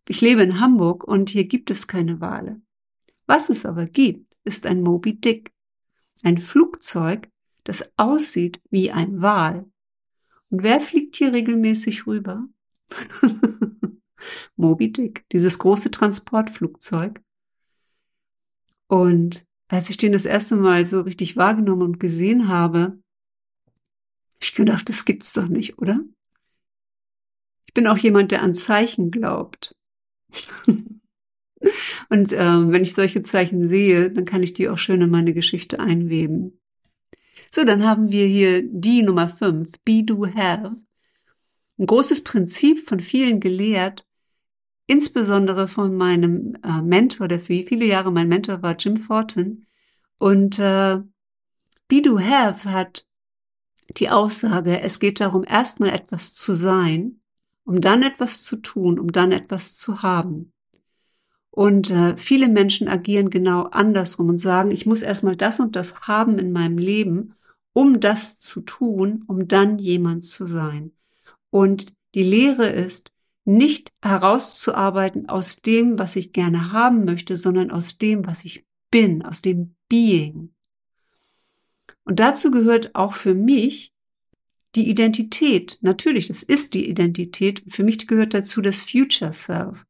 [0.08, 2.62] Ich lebe in Hamburg und hier gibt es keine Wale.
[3.26, 5.52] Was es aber gibt, ist ein Moby Dick.
[6.22, 7.28] Ein Flugzeug,
[7.64, 9.70] das aussieht wie ein Wal.
[10.50, 12.48] Und wer fliegt hier regelmäßig rüber?
[14.56, 17.20] Moby Dick, dieses große Transportflugzeug.
[18.88, 22.98] Und als ich den das erste Mal so richtig wahrgenommen und gesehen habe,
[24.40, 26.00] ich gedacht, das gibt's doch nicht, oder?
[27.66, 29.76] Ich bin auch jemand, der an Zeichen glaubt.
[32.08, 35.34] und äh, wenn ich solche Zeichen sehe, dann kann ich die auch schön in meine
[35.34, 36.60] Geschichte einweben.
[37.50, 40.76] So, dann haben wir hier die Nummer 5, Be Do Have.
[41.78, 44.06] Ein großes Prinzip von vielen gelehrt,
[44.86, 49.66] insbesondere von meinem äh, Mentor, der für viele Jahre mein Mentor war, Jim Fortin.
[50.18, 50.98] Und äh,
[51.88, 53.06] Be Do Have hat
[53.96, 57.20] die Aussage, es geht darum, erstmal etwas zu sein,
[57.64, 60.52] um dann etwas zu tun, um dann etwas zu haben.
[61.58, 66.02] Und äh, viele Menschen agieren genau andersrum und sagen, ich muss erstmal das und das
[66.02, 67.34] haben in meinem Leben,
[67.72, 70.92] um das zu tun, um dann jemand zu sein.
[71.50, 73.12] Und die Lehre ist,
[73.44, 79.24] nicht herauszuarbeiten aus dem, was ich gerne haben möchte, sondern aus dem, was ich bin,
[79.24, 80.54] aus dem Being.
[82.04, 83.92] Und dazu gehört auch für mich
[84.76, 85.78] die Identität.
[85.80, 87.64] Natürlich, das ist die Identität.
[87.66, 89.87] Für mich gehört dazu das Future Self.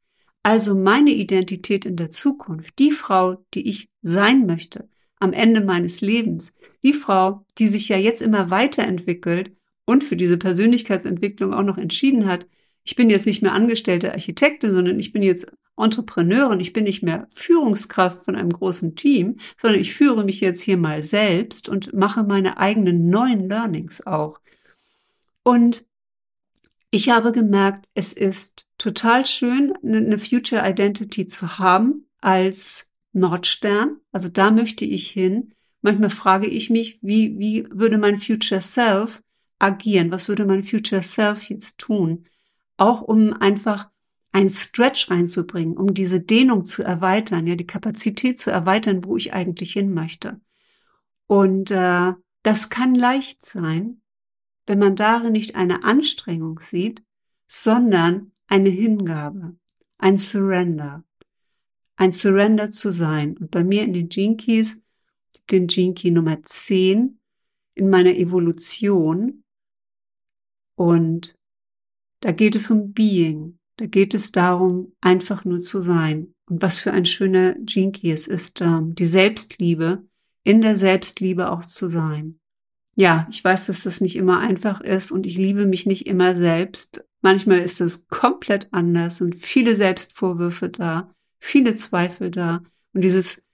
[0.48, 2.78] Also meine Identität in der Zukunft.
[2.78, 4.88] Die Frau, die ich sein möchte
[5.20, 6.54] am Ende meines Lebens.
[6.82, 9.52] Die Frau, die sich ja jetzt immer weiterentwickelt
[9.84, 12.46] und für diese Persönlichkeitsentwicklung auch noch entschieden hat,
[12.82, 17.02] ich bin jetzt nicht mehr angestellte Architektin, sondern ich bin jetzt Entrepreneurin, ich bin nicht
[17.02, 21.92] mehr Führungskraft von einem großen Team, sondern ich führe mich jetzt hier mal selbst und
[21.92, 24.40] mache meine eigenen neuen Learnings auch.
[25.42, 25.84] Und
[26.90, 33.98] ich habe gemerkt, es ist total schön, eine Future Identity zu haben als Nordstern.
[34.12, 35.54] Also da möchte ich hin.
[35.82, 39.22] Manchmal frage ich mich, wie, wie würde mein Future Self
[39.58, 40.10] agieren?
[40.10, 42.24] Was würde mein Future Self jetzt tun?
[42.78, 43.90] auch um einfach
[44.32, 49.34] ein Stretch reinzubringen, um diese Dehnung zu erweitern, ja, die Kapazität zu erweitern, wo ich
[49.34, 50.40] eigentlich hin möchte.
[51.26, 52.12] Und äh,
[52.42, 54.00] das kann leicht sein,
[54.66, 57.02] wenn man darin nicht eine Anstrengung sieht,
[57.46, 59.56] sondern eine Hingabe,
[59.98, 61.04] ein Surrender,
[61.96, 63.37] ein Surrender zu sein.
[63.37, 64.80] Und bei mir in den Gene Keys,
[65.50, 67.20] den Gene Key Nummer 10
[67.74, 69.44] in meiner Evolution
[70.74, 71.34] und
[72.20, 73.58] da geht es um Being.
[73.76, 76.34] Da geht es darum, einfach nur zu sein.
[76.48, 80.04] Und was für ein schöner Jinky es ist, ähm, die Selbstliebe,
[80.42, 82.40] in der Selbstliebe auch zu sein.
[82.96, 86.34] Ja, ich weiß, dass das nicht immer einfach ist und ich liebe mich nicht immer
[86.34, 87.04] selbst.
[87.20, 92.62] Manchmal ist es komplett anders und viele Selbstvorwürfe da, viele Zweifel da.
[92.92, 93.44] Und dieses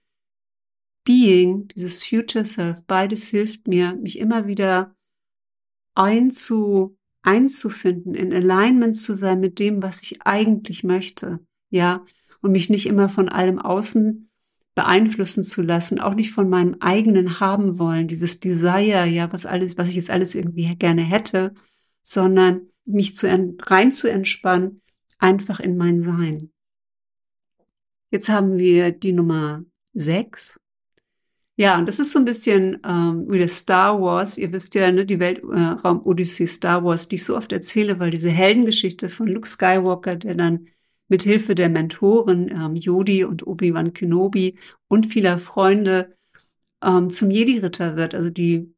[1.03, 4.95] Being, dieses Future Self, beides hilft mir, mich immer wieder
[5.93, 12.05] einzu einzufinden, in Alignment zu sein mit dem, was ich eigentlich möchte, ja,
[12.41, 14.29] und mich nicht immer von allem außen
[14.75, 19.77] beeinflussen zu lassen, auch nicht von meinem eigenen haben wollen, dieses Desire, ja, was alles,
[19.77, 21.53] was ich jetzt alles irgendwie gerne hätte,
[22.03, 24.81] sondern mich zu rein zu entspannen,
[25.19, 26.51] einfach in mein Sein.
[28.11, 30.59] Jetzt haben wir die Nummer sechs.
[31.57, 34.37] Ja, und das ist so ein bisschen ähm, wie das Star Wars.
[34.37, 38.29] Ihr wisst ja, ne, die Weltraum-Odyssee Star Wars, die ich so oft erzähle, weil diese
[38.29, 40.67] Heldengeschichte von Luke Skywalker, der dann
[41.07, 44.57] mit Hilfe der Mentoren ähm, Yodi und Obi-Wan Kenobi
[44.89, 46.15] und vieler Freunde
[46.83, 48.15] ähm, zum Jedi-Ritter wird.
[48.15, 48.74] Also die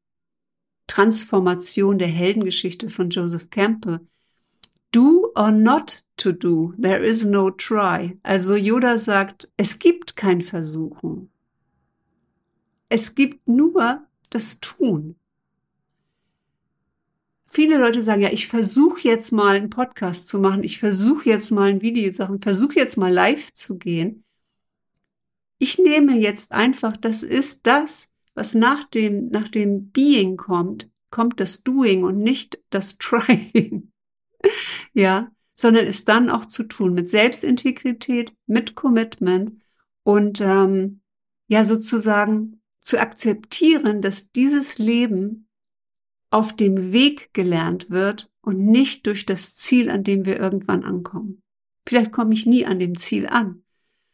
[0.88, 4.00] Transformation der Heldengeschichte von Joseph Campbell.
[4.92, 8.18] Do or not to do, there is no try.
[8.24, 11.30] Also Yoda sagt, es gibt kein Versuchen.
[12.90, 15.16] Es gibt nur das Tun.
[17.50, 21.52] Viele Leute sagen, ja, ich versuche jetzt mal einen Podcast zu machen, ich versuche jetzt
[21.52, 24.24] mal ein Video zu machen, versuche jetzt mal live zu gehen.
[25.58, 31.40] Ich nehme jetzt einfach, das ist das, was nach dem, nach dem Being kommt, kommt
[31.40, 33.92] das Doing und nicht das Trying.
[34.94, 39.60] ja, sondern es dann auch zu tun mit Selbstintegrität, mit Commitment
[40.04, 41.02] und ähm,
[41.48, 45.50] ja sozusagen zu akzeptieren, dass dieses Leben
[46.30, 51.42] auf dem Weg gelernt wird und nicht durch das Ziel, an dem wir irgendwann ankommen.
[51.88, 53.64] Vielleicht komme ich nie an dem Ziel an,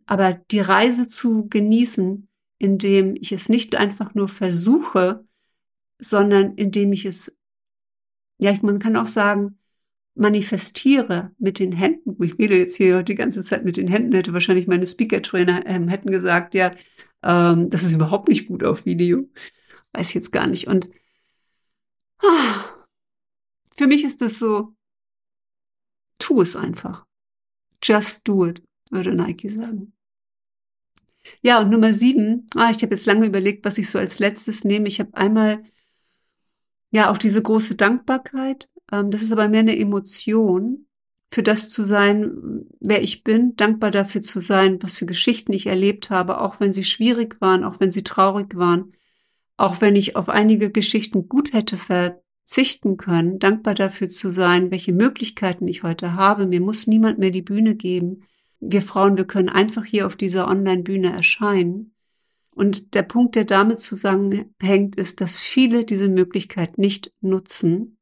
[0.05, 5.25] aber die Reise zu genießen, indem ich es nicht einfach nur versuche,
[5.99, 7.35] sondern indem ich es,
[8.39, 9.59] ja, man kann auch sagen,
[10.15, 12.21] manifestiere mit den Händen.
[12.23, 15.87] Ich rede jetzt hier die ganze Zeit mit den Händen, hätte wahrscheinlich meine Speaker-Trainer ähm,
[15.87, 16.71] hätten gesagt, ja,
[17.23, 19.27] ähm, das ist überhaupt nicht gut auf Video.
[19.93, 20.67] Weiß ich jetzt gar nicht.
[20.67, 20.89] Und
[22.19, 22.85] ah,
[23.75, 24.75] für mich ist das so,
[26.19, 27.05] tu es einfach.
[27.81, 29.93] Just do it, würde Nike sagen.
[31.41, 34.63] Ja, und Nummer sieben, ah, ich habe jetzt lange überlegt, was ich so als letztes
[34.63, 34.87] nehme.
[34.87, 35.63] Ich habe einmal
[36.91, 38.69] ja auch diese große Dankbarkeit.
[38.91, 40.87] Ähm, das ist aber mehr eine Emotion,
[41.33, 45.65] für das zu sein, wer ich bin, dankbar dafür zu sein, was für Geschichten ich
[45.65, 48.93] erlebt habe, auch wenn sie schwierig waren, auch wenn sie traurig waren,
[49.57, 54.93] auch wenn ich auf einige Geschichten gut hätte verzichten können, dankbar dafür zu sein, welche
[54.93, 56.45] Möglichkeiten ich heute habe.
[56.45, 58.25] Mir muss niemand mehr die Bühne geben.
[58.65, 61.93] Wir Frauen, wir können einfach hier auf dieser Online-Bühne erscheinen.
[62.55, 67.97] Und der Punkt, der damit zusammenhängt, ist, dass viele diese Möglichkeit nicht nutzen,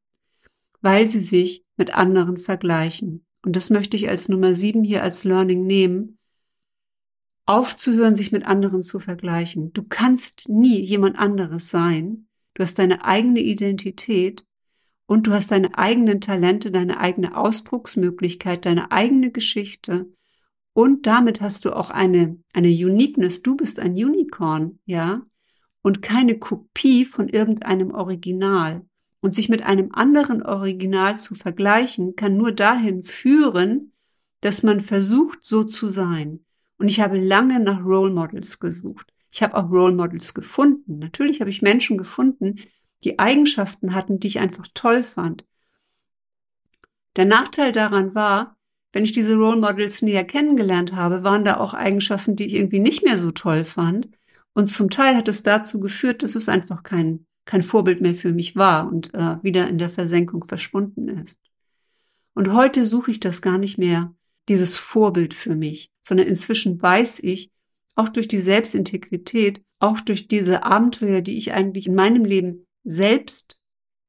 [0.81, 3.25] weil sie sich mit anderen vergleichen.
[3.43, 6.19] Und das möchte ich als Nummer sieben hier als Learning nehmen.
[7.45, 9.73] Aufzuhören, sich mit anderen zu vergleichen.
[9.73, 12.27] Du kannst nie jemand anderes sein.
[12.53, 14.45] Du hast deine eigene Identität
[15.07, 20.07] und du hast deine eigenen Talente, deine eigene Ausdrucksmöglichkeit, deine eigene Geschichte.
[20.73, 23.41] Und damit hast du auch eine, eine Uniqueness.
[23.41, 25.21] Du bist ein Unicorn, ja?
[25.81, 28.85] Und keine Kopie von irgendeinem Original.
[29.19, 33.93] Und sich mit einem anderen Original zu vergleichen, kann nur dahin führen,
[34.39, 36.45] dass man versucht, so zu sein.
[36.77, 39.13] Und ich habe lange nach Role Models gesucht.
[39.31, 40.97] Ich habe auch Role Models gefunden.
[40.97, 42.55] Natürlich habe ich Menschen gefunden,
[43.03, 45.45] die Eigenschaften hatten, die ich einfach toll fand.
[47.15, 48.57] Der Nachteil daran war,
[48.93, 52.79] wenn ich diese Role Models näher kennengelernt habe, waren da auch Eigenschaften, die ich irgendwie
[52.79, 54.09] nicht mehr so toll fand.
[54.53, 58.31] Und zum Teil hat es dazu geführt, dass es einfach kein kein Vorbild mehr für
[58.31, 61.39] mich war und äh, wieder in der Versenkung verschwunden ist.
[62.33, 64.13] Und heute suche ich das gar nicht mehr,
[64.47, 67.51] dieses Vorbild für mich, sondern inzwischen weiß ich,
[67.95, 73.59] auch durch die Selbstintegrität, auch durch diese Abenteuer, die ich eigentlich in meinem Leben selbst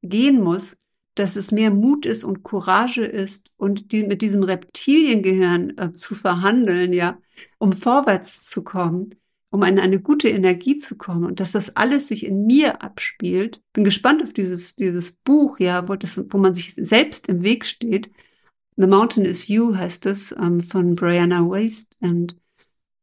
[0.02, 0.76] gehen muss,
[1.14, 6.14] dass es mehr Mut ist und Courage ist und die, mit diesem Reptiliengehirn äh, zu
[6.14, 7.18] verhandeln, ja,
[7.58, 9.14] um vorwärts zu kommen,
[9.50, 13.62] um in eine gute Energie zu kommen und dass das alles sich in mir abspielt.
[13.74, 17.66] Bin gespannt auf dieses, dieses Buch, ja, wo, das, wo man sich selbst im Weg
[17.66, 18.10] steht.
[18.76, 21.94] The Mountain is You heißt es, ähm, von Brianna Waste.
[22.00, 22.36] Und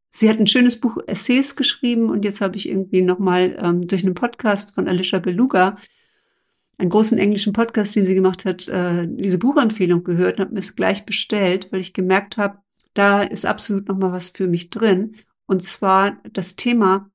[0.08, 4.04] sie hat ein schönes Buch Essays geschrieben und jetzt habe ich irgendwie nochmal ähm, durch
[4.04, 5.76] einen Podcast von Alicia Beluga,
[6.80, 10.60] einen großen englischen Podcast, den sie gemacht hat, äh, diese Buchempfehlung gehört und habe mir
[10.60, 12.58] es gleich bestellt, weil ich gemerkt habe,
[12.94, 15.14] da ist absolut nochmal was für mich drin.
[15.46, 17.10] Und zwar das Thema,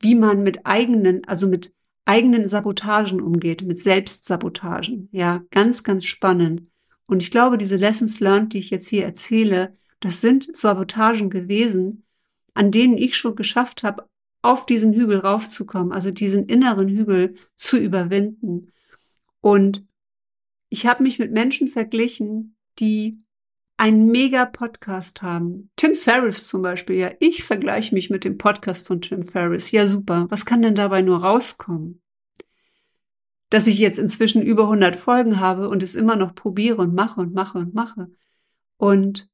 [0.00, 5.08] wie man mit eigenen, also mit eigenen Sabotagen umgeht, mit Selbstsabotagen.
[5.12, 6.68] Ja, ganz, ganz spannend.
[7.06, 12.04] Und ich glaube, diese Lessons learned, die ich jetzt hier erzähle, das sind Sabotagen gewesen,
[12.54, 14.08] an denen ich schon geschafft habe,
[14.42, 18.70] auf diesen Hügel raufzukommen, also diesen inneren Hügel zu überwinden.
[19.44, 19.84] Und
[20.70, 23.22] ich habe mich mit Menschen verglichen, die
[23.76, 25.70] einen mega Podcast haben.
[25.76, 29.70] Tim Ferriss zum Beispiel, ja, ich vergleiche mich mit dem Podcast von Tim Ferriss.
[29.70, 30.28] Ja, super.
[30.30, 32.00] Was kann denn dabei nur rauskommen?
[33.50, 37.20] Dass ich jetzt inzwischen über 100 Folgen habe und es immer noch probiere und mache
[37.20, 38.10] und mache und mache
[38.78, 39.28] und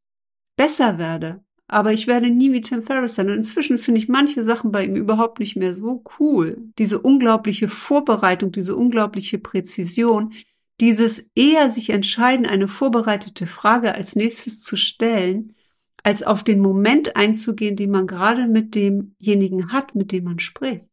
[0.57, 1.45] besser werde.
[1.73, 3.29] Aber ich werde nie wie Tim Ferriss sein.
[3.29, 6.57] Und inzwischen finde ich manche Sachen bei ihm überhaupt nicht mehr so cool.
[6.79, 10.35] Diese unglaubliche Vorbereitung, diese unglaubliche Präzision,
[10.81, 15.55] dieses eher sich entscheiden, eine vorbereitete Frage als nächstes zu stellen,
[16.03, 20.87] als auf den Moment einzugehen, den man gerade mit demjenigen hat, mit dem man spricht.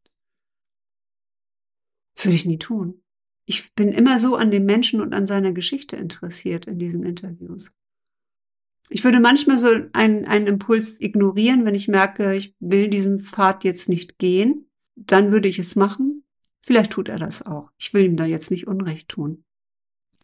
[2.17, 3.01] Würde ich nie tun.
[3.45, 7.71] Ich bin immer so an dem Menschen und an seiner Geschichte interessiert in diesen Interviews.
[8.89, 13.63] Ich würde manchmal so einen, einen Impuls ignorieren, wenn ich merke, ich will diesen Pfad
[13.63, 14.69] jetzt nicht gehen.
[14.95, 16.23] Dann würde ich es machen.
[16.61, 17.69] Vielleicht tut er das auch.
[17.77, 19.43] Ich will ihm da jetzt nicht Unrecht tun.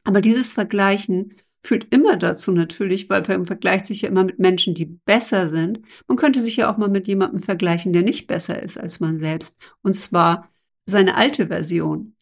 [0.03, 4.75] Aber dieses Vergleichen führt immer dazu natürlich, weil man vergleicht sich ja immer mit Menschen,
[4.75, 5.79] die besser sind.
[6.07, 9.19] Man könnte sich ja auch mal mit jemandem vergleichen, der nicht besser ist als man
[9.19, 9.57] selbst.
[9.81, 10.49] Und zwar
[10.85, 12.15] seine alte Version.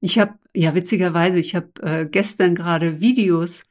[0.00, 3.64] Ich habe, ja witzigerweise, ich habe äh, gestern gerade Videos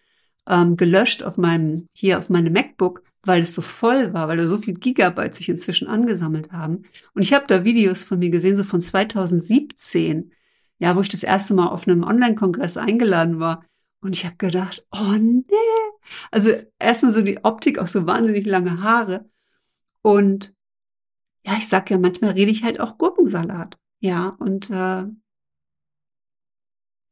[0.48, 4.48] ähm, gelöscht auf meinem, hier auf meinem MacBook, weil es so voll war, weil da
[4.48, 6.84] so viel Gigabyte sich inzwischen angesammelt haben.
[7.14, 10.32] Und ich habe da Videos von mir gesehen, so von 2017,
[10.78, 13.66] ja, wo ich das erste Mal auf einem Online-Kongress eingeladen war.
[14.02, 15.44] Und ich habe gedacht, oh nee.
[16.30, 19.30] Also erstmal so die Optik auf so wahnsinnig lange Haare.
[20.02, 20.54] Und
[21.44, 23.80] ja, ich sag ja, manchmal rede ich halt auch Gurkensalat.
[24.00, 25.06] Ja, und äh,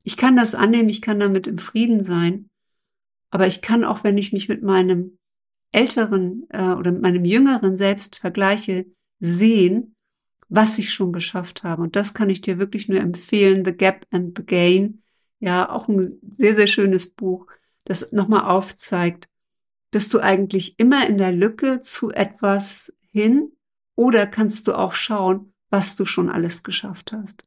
[0.04, 2.50] ich kann das annehmen, ich kann damit im Frieden sein.
[3.34, 5.18] Aber ich kann auch, wenn ich mich mit meinem
[5.72, 8.86] älteren äh, oder mit meinem jüngeren Selbst vergleiche,
[9.20, 9.96] sehen,
[10.50, 11.82] was ich schon geschafft habe.
[11.82, 13.66] Und das kann ich dir wirklich nur empfehlen.
[13.66, 15.02] The Gap and the Gain.
[15.40, 17.48] Ja, auch ein sehr, sehr schönes Buch,
[17.86, 19.30] das nochmal aufzeigt,
[19.90, 23.52] bist du eigentlich immer in der Lücke zu etwas hin
[23.96, 27.46] oder kannst du auch schauen, was du schon alles geschafft hast?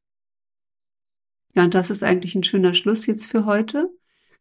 [1.54, 3.88] Ja, und das ist eigentlich ein schöner Schluss jetzt für heute,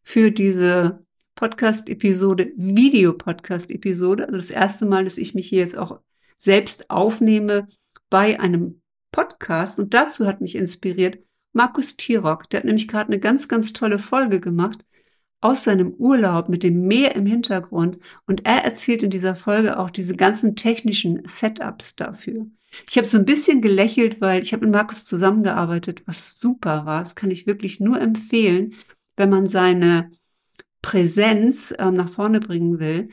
[0.02, 1.05] für diese
[1.36, 4.26] Podcast-Episode, Video-Podcast-Episode.
[4.26, 6.00] Also das erste Mal, dass ich mich hier jetzt auch
[6.36, 7.68] selbst aufnehme
[8.10, 8.80] bei einem
[9.12, 9.78] Podcast.
[9.78, 11.18] Und dazu hat mich inspiriert
[11.52, 12.50] Markus Tirock.
[12.50, 14.84] Der hat nämlich gerade eine ganz, ganz tolle Folge gemacht
[15.40, 17.98] aus seinem Urlaub mit dem Meer im Hintergrund.
[18.26, 22.46] Und er erzählt in dieser Folge auch diese ganzen technischen Setups dafür.
[22.90, 27.00] Ich habe so ein bisschen gelächelt, weil ich habe mit Markus zusammengearbeitet, was super war.
[27.00, 28.74] Das kann ich wirklich nur empfehlen,
[29.16, 30.10] wenn man seine
[30.86, 33.08] Präsenz ähm, nach vorne bringen will,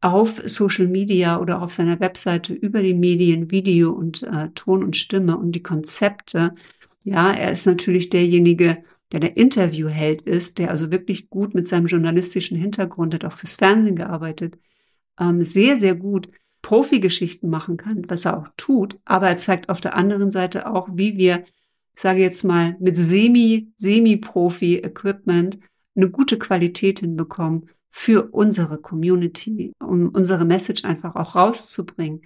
[0.00, 4.94] auf Social Media oder auf seiner Webseite über die Medien, Video und äh, Ton und
[4.96, 6.54] Stimme und die Konzepte.
[7.02, 11.86] Ja, er ist natürlich derjenige, der der Interviewheld ist, der also wirklich gut mit seinem
[11.86, 14.56] journalistischen Hintergrund hat auch fürs Fernsehen gearbeitet,
[15.18, 16.28] ähm, sehr, sehr gut
[16.62, 18.96] Profi-Geschichten machen kann, was er auch tut.
[19.04, 21.42] Aber er zeigt auf der anderen Seite auch, wie wir,
[21.96, 25.58] ich sage jetzt mal, mit semi, semi-Profi-Equipment
[25.96, 32.22] eine gute Qualität hinbekommen für unsere Community, um unsere Message einfach auch rauszubringen.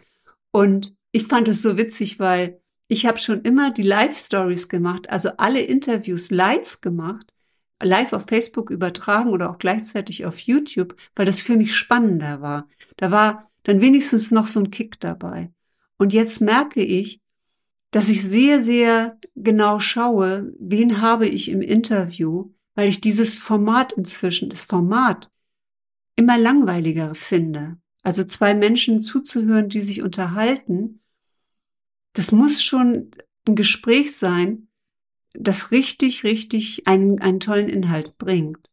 [0.51, 5.31] Und ich fand es so witzig, weil ich habe schon immer die Live-Stories gemacht, also
[5.39, 7.33] alle Interviews live gemacht,
[7.83, 12.69] live auf Facebook übertragen oder auch gleichzeitig auf YouTube, weil das für mich spannender war.
[12.97, 15.53] Da war dann wenigstens noch so ein Kick dabei.
[15.97, 17.21] Und jetzt merke ich,
[17.93, 23.93] dass ich sehr, sehr genau schaue, wen habe ich im Interview, weil ich dieses Format
[23.93, 25.31] inzwischen, das Format,
[26.17, 27.79] immer langweiliger finde.
[28.03, 31.01] Also zwei Menschen zuzuhören, die sich unterhalten,
[32.15, 33.11] das muss schon
[33.47, 34.69] ein Gespräch sein,
[35.35, 38.69] das richtig, richtig einen, einen tollen Inhalt bringt.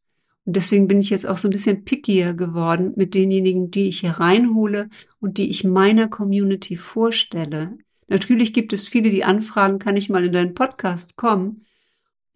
[0.45, 3.99] Und deswegen bin ich jetzt auch so ein bisschen pickier geworden mit denjenigen, die ich
[3.99, 4.89] hier reinhole
[5.19, 7.77] und die ich meiner Community vorstelle.
[8.07, 11.65] Natürlich gibt es viele, die anfragen, kann ich mal in deinen Podcast kommen?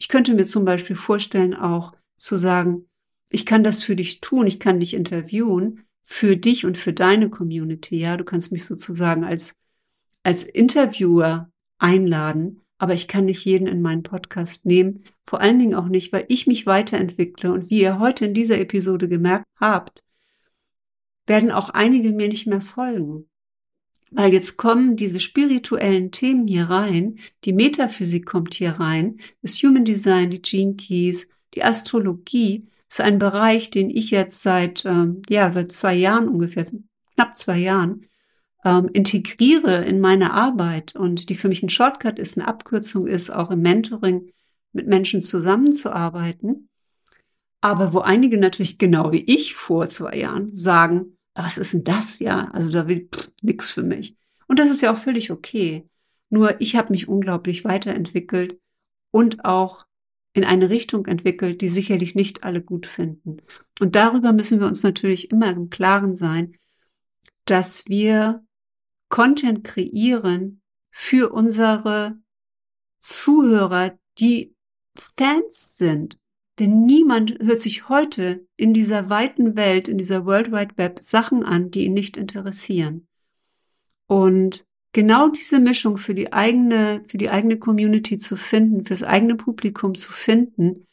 [0.03, 2.89] Ich könnte mir zum Beispiel vorstellen, auch zu sagen,
[3.29, 7.29] ich kann das für dich tun, ich kann dich interviewen, für dich und für deine
[7.29, 7.99] Community.
[7.99, 9.55] Ja, du kannst mich sozusagen als,
[10.21, 15.05] als Interviewer einladen, aber ich kann nicht jeden in meinen Podcast nehmen.
[15.23, 17.53] Vor allen Dingen auch nicht, weil ich mich weiterentwickle.
[17.53, 20.03] Und wie ihr heute in dieser Episode gemerkt habt,
[21.27, 23.29] werden auch einige mir nicht mehr folgen.
[24.15, 29.85] Weil jetzt kommen diese spirituellen Themen hier rein, die Metaphysik kommt hier rein, das Human
[29.85, 35.49] Design, die Gene Keys, die Astrologie, ist ein Bereich, den ich jetzt seit, ähm, ja,
[35.49, 36.67] seit zwei Jahren ungefähr,
[37.15, 38.05] knapp zwei Jahren,
[38.63, 40.95] ähm, integriere in meine Arbeit.
[40.95, 44.31] Und die für mich ein Shortcut ist, eine Abkürzung ist, auch im Mentoring
[44.73, 46.69] mit Menschen zusammenzuarbeiten.
[47.61, 52.19] Aber wo einige natürlich genau wie ich vor zwei Jahren sagen, was ist denn das?
[52.19, 53.09] Ja, also da will
[53.41, 54.15] nix für mich.
[54.47, 55.87] Und das ist ja auch völlig okay.
[56.29, 58.59] Nur ich habe mich unglaublich weiterentwickelt
[59.11, 59.85] und auch
[60.33, 63.37] in eine Richtung entwickelt, die sicherlich nicht alle gut finden.
[63.79, 66.55] Und darüber müssen wir uns natürlich immer im Klaren sein,
[67.45, 68.43] dass wir
[69.09, 72.17] Content kreieren für unsere
[72.99, 74.55] Zuhörer, die
[74.95, 76.19] Fans sind
[76.59, 81.43] denn niemand hört sich heute in dieser weiten Welt, in dieser World Wide Web Sachen
[81.43, 83.07] an, die ihn nicht interessieren.
[84.07, 89.35] Und genau diese Mischung für die eigene, für die eigene Community zu finden, fürs eigene
[89.35, 90.85] Publikum zu finden,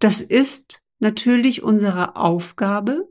[0.00, 3.08] das ist natürlich unsere Aufgabe,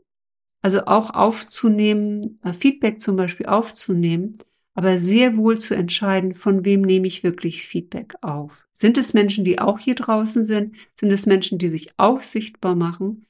[0.61, 4.37] also auch aufzunehmen, äh, Feedback zum Beispiel aufzunehmen,
[4.73, 8.67] aber sehr wohl zu entscheiden, von wem nehme ich wirklich Feedback auf.
[8.73, 10.75] Sind es Menschen, die auch hier draußen sind?
[10.99, 13.25] Sind es Menschen, die sich auch sichtbar machen?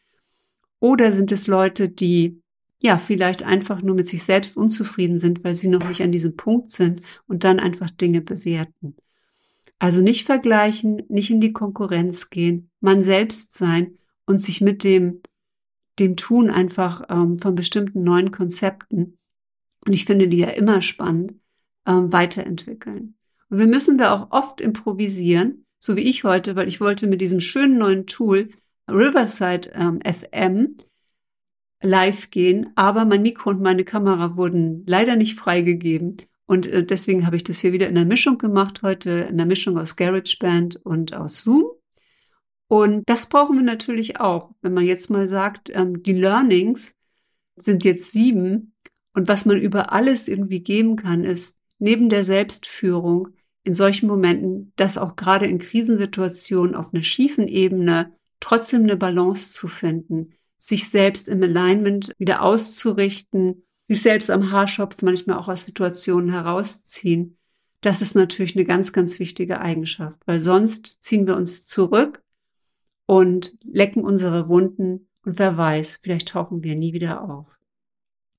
[0.80, 2.42] Oder sind es Leute, die
[2.82, 6.36] ja vielleicht einfach nur mit sich selbst unzufrieden sind, weil sie noch nicht an diesem
[6.36, 8.96] Punkt sind und dann einfach Dinge bewerten?
[9.80, 15.22] Also nicht vergleichen, nicht in die Konkurrenz gehen, man selbst sein und sich mit dem
[16.00, 19.18] dem Tun einfach ähm, von bestimmten neuen Konzepten,
[19.86, 21.34] und ich finde die ja immer spannend,
[21.86, 23.16] ähm, weiterentwickeln.
[23.50, 27.22] Und wir müssen da auch oft improvisieren, so wie ich heute, weil ich wollte mit
[27.22, 28.50] diesem schönen neuen Tool
[28.90, 30.78] Riverside ähm, FM
[31.82, 36.18] live gehen, aber mein Mikro und meine Kamera wurden leider nicht freigegeben.
[36.46, 39.46] Und äh, deswegen habe ich das hier wieder in der Mischung gemacht heute, in der
[39.46, 41.66] Mischung aus GarageBand und aus Zoom.
[42.68, 44.52] Und das brauchen wir natürlich auch.
[44.62, 46.96] Wenn man jetzt mal sagt, ähm, die Learnings
[47.56, 48.73] sind jetzt sieben
[49.14, 53.30] und was man über alles irgendwie geben kann, ist neben der Selbstführung
[53.64, 59.54] in solchen Momenten, das auch gerade in Krisensituationen auf einer schiefen Ebene trotzdem eine Balance
[59.54, 65.66] zu finden, sich selbst im Alignment wieder auszurichten, sich selbst am Haarschopf manchmal auch aus
[65.66, 67.38] Situationen herausziehen.
[67.82, 72.22] Das ist natürlich eine ganz, ganz wichtige Eigenschaft, weil sonst ziehen wir uns zurück
[73.06, 77.60] und lecken unsere Wunden und wer weiß, vielleicht tauchen wir nie wieder auf.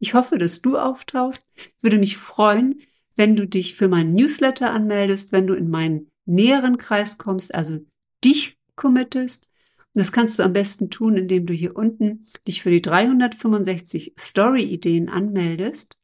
[0.04, 1.46] Ich hoffe, dass du auftauchst.
[1.56, 2.82] Ich würde mich freuen,
[3.16, 7.78] wenn du dich für meinen Newsletter anmeldest, wenn du in meinen näheren Kreis kommst, also
[8.22, 9.44] dich committest.
[9.44, 14.12] Und das kannst du am besten tun, indem du hier unten dich für die 365
[14.18, 15.96] Story-Ideen anmeldest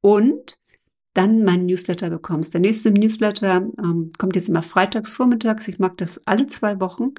[0.00, 0.58] und
[1.12, 2.54] dann meinen Newsletter bekommst.
[2.54, 5.68] Der nächste Newsletter ähm, kommt jetzt immer freitags vormittags.
[5.68, 7.12] Ich mag das alle zwei Wochen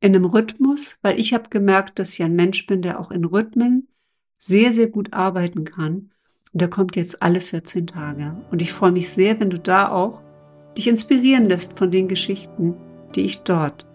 [0.00, 3.26] in einem Rhythmus, weil ich habe gemerkt, dass ich ein Mensch bin, der auch in
[3.26, 3.88] Rhythmen
[4.38, 6.10] sehr, sehr gut arbeiten kann.
[6.52, 8.36] Und der kommt jetzt alle 14 Tage.
[8.50, 10.22] Und ich freue mich sehr, wenn du da auch
[10.76, 12.74] dich inspirieren lässt von den Geschichten,
[13.14, 13.86] die ich dort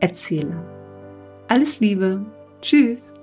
[0.00, 0.62] erzähle.
[1.48, 2.24] Alles Liebe.
[2.60, 3.14] Tschüss.